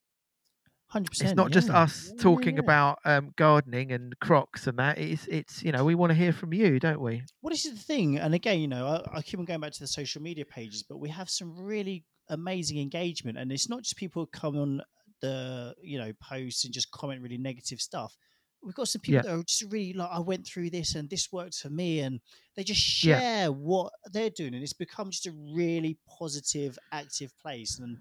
Hundred 0.89 1.09
percent. 1.09 1.31
it's 1.31 1.35
not 1.35 1.51
just 1.51 1.69
us 1.69 2.13
talking 2.17 2.55
yeah. 2.55 2.61
about 2.61 2.99
um, 3.03 3.33
gardening 3.35 3.91
and 3.91 4.17
crocs 4.19 4.67
and 4.67 4.79
that 4.79 4.97
it's 4.97 5.27
it's 5.27 5.61
you 5.61 5.73
know 5.73 5.83
we 5.83 5.95
want 5.95 6.11
to 6.11 6.13
hear 6.15 6.31
from 6.31 6.53
you 6.53 6.79
don't 6.79 7.01
we 7.01 7.23
Well, 7.41 7.51
this 7.51 7.65
is 7.65 7.73
the 7.73 7.83
thing, 7.83 8.17
and 8.17 8.33
again, 8.33 8.61
you 8.61 8.69
know, 8.69 8.87
I, 8.87 9.17
I 9.17 9.21
keep 9.21 9.37
on 9.39 9.45
going 9.45 9.59
back 9.59 9.73
to 9.73 9.79
the 9.79 9.87
social 9.87 10.21
media 10.21 10.45
pages, 10.45 10.83
but 10.83 10.97
we 10.99 11.09
have 11.09 11.29
some 11.29 11.53
really 11.57 12.05
amazing 12.29 12.79
engagement, 12.79 13.37
and 13.37 13.51
it's 13.51 13.67
not 13.69 13.83
just 13.83 13.97
people 13.97 14.23
who 14.23 14.27
come 14.27 14.57
on 14.57 14.81
the 15.21 15.73
you 15.81 15.97
know 15.99 16.13
posts 16.21 16.63
and 16.63 16.73
just 16.73 16.89
comment 16.91 17.21
really 17.21 17.37
negative 17.37 17.81
stuff. 17.81 18.15
We've 18.63 18.73
got 18.73 18.87
some 18.87 19.01
people 19.01 19.17
Yeah. 19.17 19.21
that 19.33 19.39
are 19.39 19.43
just 19.43 19.71
really 19.71 19.93
like, 19.93 20.09
I 20.11 20.19
went 20.19 20.47
through 20.47 20.71
this 20.71 20.95
and 20.95 21.09
this 21.09 21.31
worked 21.31 21.55
for 21.55 21.69
me, 21.69 21.99
and 21.99 22.21
they 22.55 22.63
just 22.63 23.03
Yeah. 23.03 23.19
share 23.19 23.51
what 23.51 23.91
they're 24.05 24.29
doing, 24.29 24.53
and 24.53 24.63
it's 24.63 24.73
become 24.73 25.11
just 25.11 25.27
a 25.27 25.31
really 25.31 25.97
positive, 26.17 26.79
active 26.91 27.37
place. 27.39 27.77
And 27.77 27.97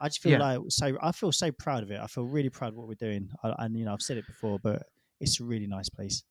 I 0.00 0.08
just 0.08 0.22
feel 0.22 0.32
Yeah. 0.32 0.38
like 0.38 0.60
so 0.68 0.96
I 1.02 1.12
feel 1.12 1.32
so 1.32 1.52
proud 1.52 1.82
of 1.82 1.90
it. 1.90 2.00
I 2.00 2.06
feel 2.06 2.26
really 2.26 2.50
proud 2.50 2.68
of 2.70 2.76
what 2.76 2.88
we're 2.88 2.94
doing, 2.94 3.30
I, 3.42 3.54
and 3.58 3.76
you 3.78 3.84
know, 3.84 3.92
I've 3.92 4.02
said 4.02 4.16
it 4.18 4.26
before, 4.26 4.58
but 4.58 4.84
it's 5.20 5.40
a 5.40 5.44
really 5.44 5.66
nice 5.66 5.88
place. 5.88 6.22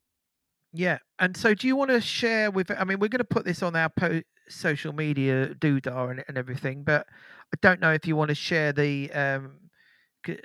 yeah 0.71 0.99
and 1.17 1.35
so 1.35 1.53
do 1.53 1.67
you 1.67 1.75
want 1.75 1.89
to 1.89 1.99
share 1.99 2.51
with 2.51 2.69
i 2.71 2.83
mean 2.83 2.99
we're 2.99 3.07
going 3.07 3.17
to 3.19 3.23
put 3.23 3.43
this 3.45 3.63
on 3.63 3.75
our 3.75 3.89
po- 3.89 4.21
social 4.47 4.93
media 4.93 5.53
doodah 5.55 6.11
and, 6.11 6.23
and 6.27 6.37
everything 6.37 6.83
but 6.83 7.07
i 7.53 7.57
don't 7.61 7.79
know 7.79 7.91
if 7.91 8.05
you 8.05 8.15
want 8.15 8.29
to 8.29 8.35
share 8.35 8.71
the 8.71 9.11
um 9.11 9.59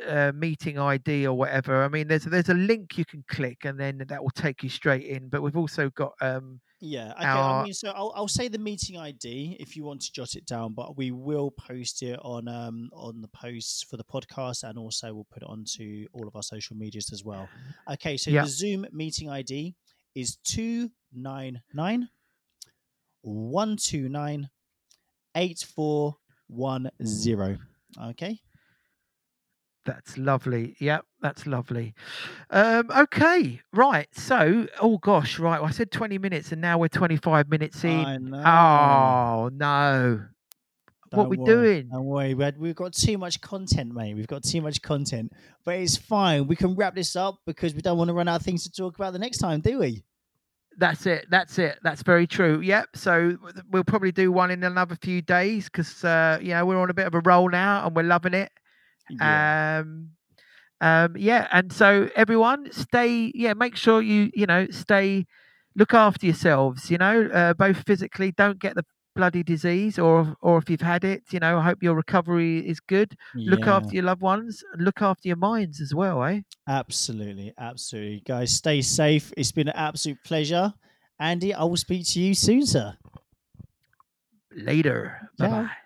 uh, 0.07 0.33
meeting 0.35 0.79
ID 0.79 1.27
or 1.27 1.35
whatever. 1.37 1.83
I 1.85 1.89
mean, 1.89 2.09
there's 2.09 2.25
there's 2.25 2.49
a 2.49 2.55
link 2.55 2.97
you 2.99 3.05
can 3.05 3.25
click, 3.29 3.65
and 3.65 3.79
then 3.79 4.05
that 4.09 4.23
will 4.23 4.31
take 4.31 4.63
you 4.63 4.69
straight 4.69 5.05
in. 5.05 5.29
But 5.29 5.43
we've 5.43 5.57
also 5.57 5.91
got 5.91 6.15
um, 6.21 6.61
Yeah, 6.81 7.13
okay. 7.17 7.25
Our- 7.25 7.61
I 7.61 7.65
mean, 7.65 7.73
so 7.73 7.89
I'll, 7.91 8.13
I'll 8.15 8.29
say 8.29 8.49
the 8.49 8.59
meeting 8.59 8.99
ID 8.99 9.57
if 9.59 9.75
you 9.77 9.85
want 9.85 10.03
to 10.03 10.13
jot 10.13 10.35
it 10.35 10.45
down, 10.45 10.75
but 10.75 10.97
we 10.99 11.13
will 11.13 11.51
post 11.51 12.03
it 12.03 12.19
on 12.23 12.47
um 12.49 12.91
on 12.93 13.21
the 13.23 13.29
posts 13.29 13.83
for 13.83 13.97
the 13.97 14.05
podcast, 14.05 14.65
and 14.69 14.79
also 14.79 15.15
we'll 15.15 15.27
put 15.33 15.43
it 15.43 15.49
onto 15.49 16.07
all 16.13 16.27
of 16.29 16.37
our 16.37 16.43
social 16.43 16.77
medias 16.77 17.11
as 17.13 17.25
well. 17.25 17.49
Okay, 17.91 18.17
so 18.17 18.31
Yeah. 18.31 18.43
the 18.43 18.49
Zoom 18.49 18.87
meeting 18.93 19.31
ID 19.31 19.75
is 20.15 20.37
two 20.45 20.91
nine 21.13 21.63
nine 21.73 22.09
one 23.23 23.77
two 23.77 24.09
nine 24.09 24.51
eight 25.37 25.61
four 25.75 26.17
one 26.49 26.91
zero. 27.05 27.57
Okay. 28.11 28.41
That's 29.85 30.17
lovely. 30.17 30.77
Yep, 30.79 31.05
that's 31.21 31.47
lovely. 31.47 31.95
Um, 32.51 32.91
okay, 32.91 33.61
right. 33.73 34.09
So, 34.13 34.67
oh 34.81 34.99
gosh, 34.99 35.39
right. 35.39 35.61
I 35.61 35.71
said 35.71 35.91
20 35.91 36.19
minutes 36.19 36.53
and 36.53 36.61
now 36.61 36.79
we're 36.79 36.89
25 36.89 37.51
minutes 37.51 37.85
in. 37.85 38.35
Oh 38.35 39.51
no. 39.53 40.23
what 41.11 41.25
Don't 41.25 41.29
we 41.29 41.37
worry, 41.37 41.55
doing? 41.55 41.89
Don't 41.93 42.07
worry, 42.07 42.35
we've 42.35 42.75
got 42.75 42.95
too 42.95 43.19
much 43.19 43.41
content, 43.43 43.95
mate. 43.95 44.15
We've 44.15 44.27
got 44.27 44.43
too 44.43 44.63
much 44.63 44.81
content, 44.81 45.33
but 45.65 45.77
it's 45.77 45.97
fine. 45.97 46.47
We 46.47 46.57
can 46.57 46.75
wrap 46.75 46.95
this 46.95 47.15
up 47.15 47.39
because 47.47 47.75
we 47.75 47.83
don't 47.83 47.99
want 47.99 48.09
to 48.09 48.15
run 48.15 48.29
out 48.29 48.41
of 48.41 48.43
things 48.43 48.65
to 48.65 48.73
talk 48.73 48.95
about 48.95 49.13
the 49.13 49.19
next 49.19 49.39
time, 49.39 49.61
do 49.61 49.79
we? 49.79 50.03
That's 50.77 51.07
it. 51.07 51.27
That's 51.31 51.59
it. 51.59 51.79
That's 51.83 52.03
very 52.03 52.27
true. 52.27 52.61
Yep. 52.61 52.97
So 52.97 53.37
we'll 53.71 53.85
probably 53.85 54.13
do 54.13 54.33
one 54.33 54.51
in 54.51 54.65
another 54.65 54.97
few 54.97 55.23
days 55.23 55.67
because 55.67 56.05
uh, 56.05 56.39
you 56.41 56.49
know 56.49 56.65
we're 56.65 56.81
on 56.81 56.91
a 56.91 56.95
bit 56.95 57.07
of 57.07 57.15
a 57.15 57.21
roll 57.21 57.49
now 57.51 57.87
and 57.87 57.95
we're 57.95 58.03
loving 58.03 58.35
it. 58.35 58.51
Um, 59.21 60.11
um, 60.81 61.17
yeah, 61.17 61.49
and 61.53 61.73
so 61.73 62.11
everyone, 62.17 62.71
stay. 62.73 63.33
Yeah, 63.35 63.55
make 63.55 63.77
sure 63.77 64.03
you 64.03 64.31
you 64.35 64.47
know 64.47 64.67
stay. 64.71 65.27
Look 65.77 65.95
after 65.95 66.27
yourselves. 66.27 66.91
You 66.91 66.99
know, 66.99 67.27
uh, 67.33 67.55
both 67.55 67.85
physically. 67.87 68.33
Don't 68.33 68.59
get 68.61 68.75
the 68.77 68.85
bloody 69.15 69.43
disease, 69.43 69.99
or 69.99 70.37
or 70.41 70.59
if 70.59 70.71
you've 70.71 70.81
had 70.83 71.05
it, 71.05 71.25
you 71.33 71.41
know, 71.41 71.59
I 71.59 71.65
hope 71.65 71.83
your 71.83 71.95
recovery 71.95 72.59
is 72.69 72.81
good. 72.81 73.17
Look 73.47 73.67
after 73.67 73.97
your 73.97 74.05
loved 74.05 74.23
ones. 74.23 74.63
Look 74.79 75.03
after 75.03 75.29
your 75.29 75.37
minds 75.39 75.81
as 75.81 75.95
well, 75.95 76.23
eh? 76.25 76.41
absolutely, 76.69 77.53
absolutely, 77.59 78.21
guys. 78.21 78.55
Stay 78.55 78.81
safe. 78.83 79.33
It's 79.37 79.53
been 79.53 79.69
an 79.69 79.77
absolute 79.77 80.23
pleasure, 80.25 80.75
Andy. 81.19 81.55
I 81.55 81.65
will 81.65 81.77
speak 81.77 82.07
to 82.09 82.21
you 82.21 82.35
soon, 82.35 82.67
sir. 82.67 82.97
Later. 84.53 85.29
Bye 85.39 85.49
bye. 85.49 85.77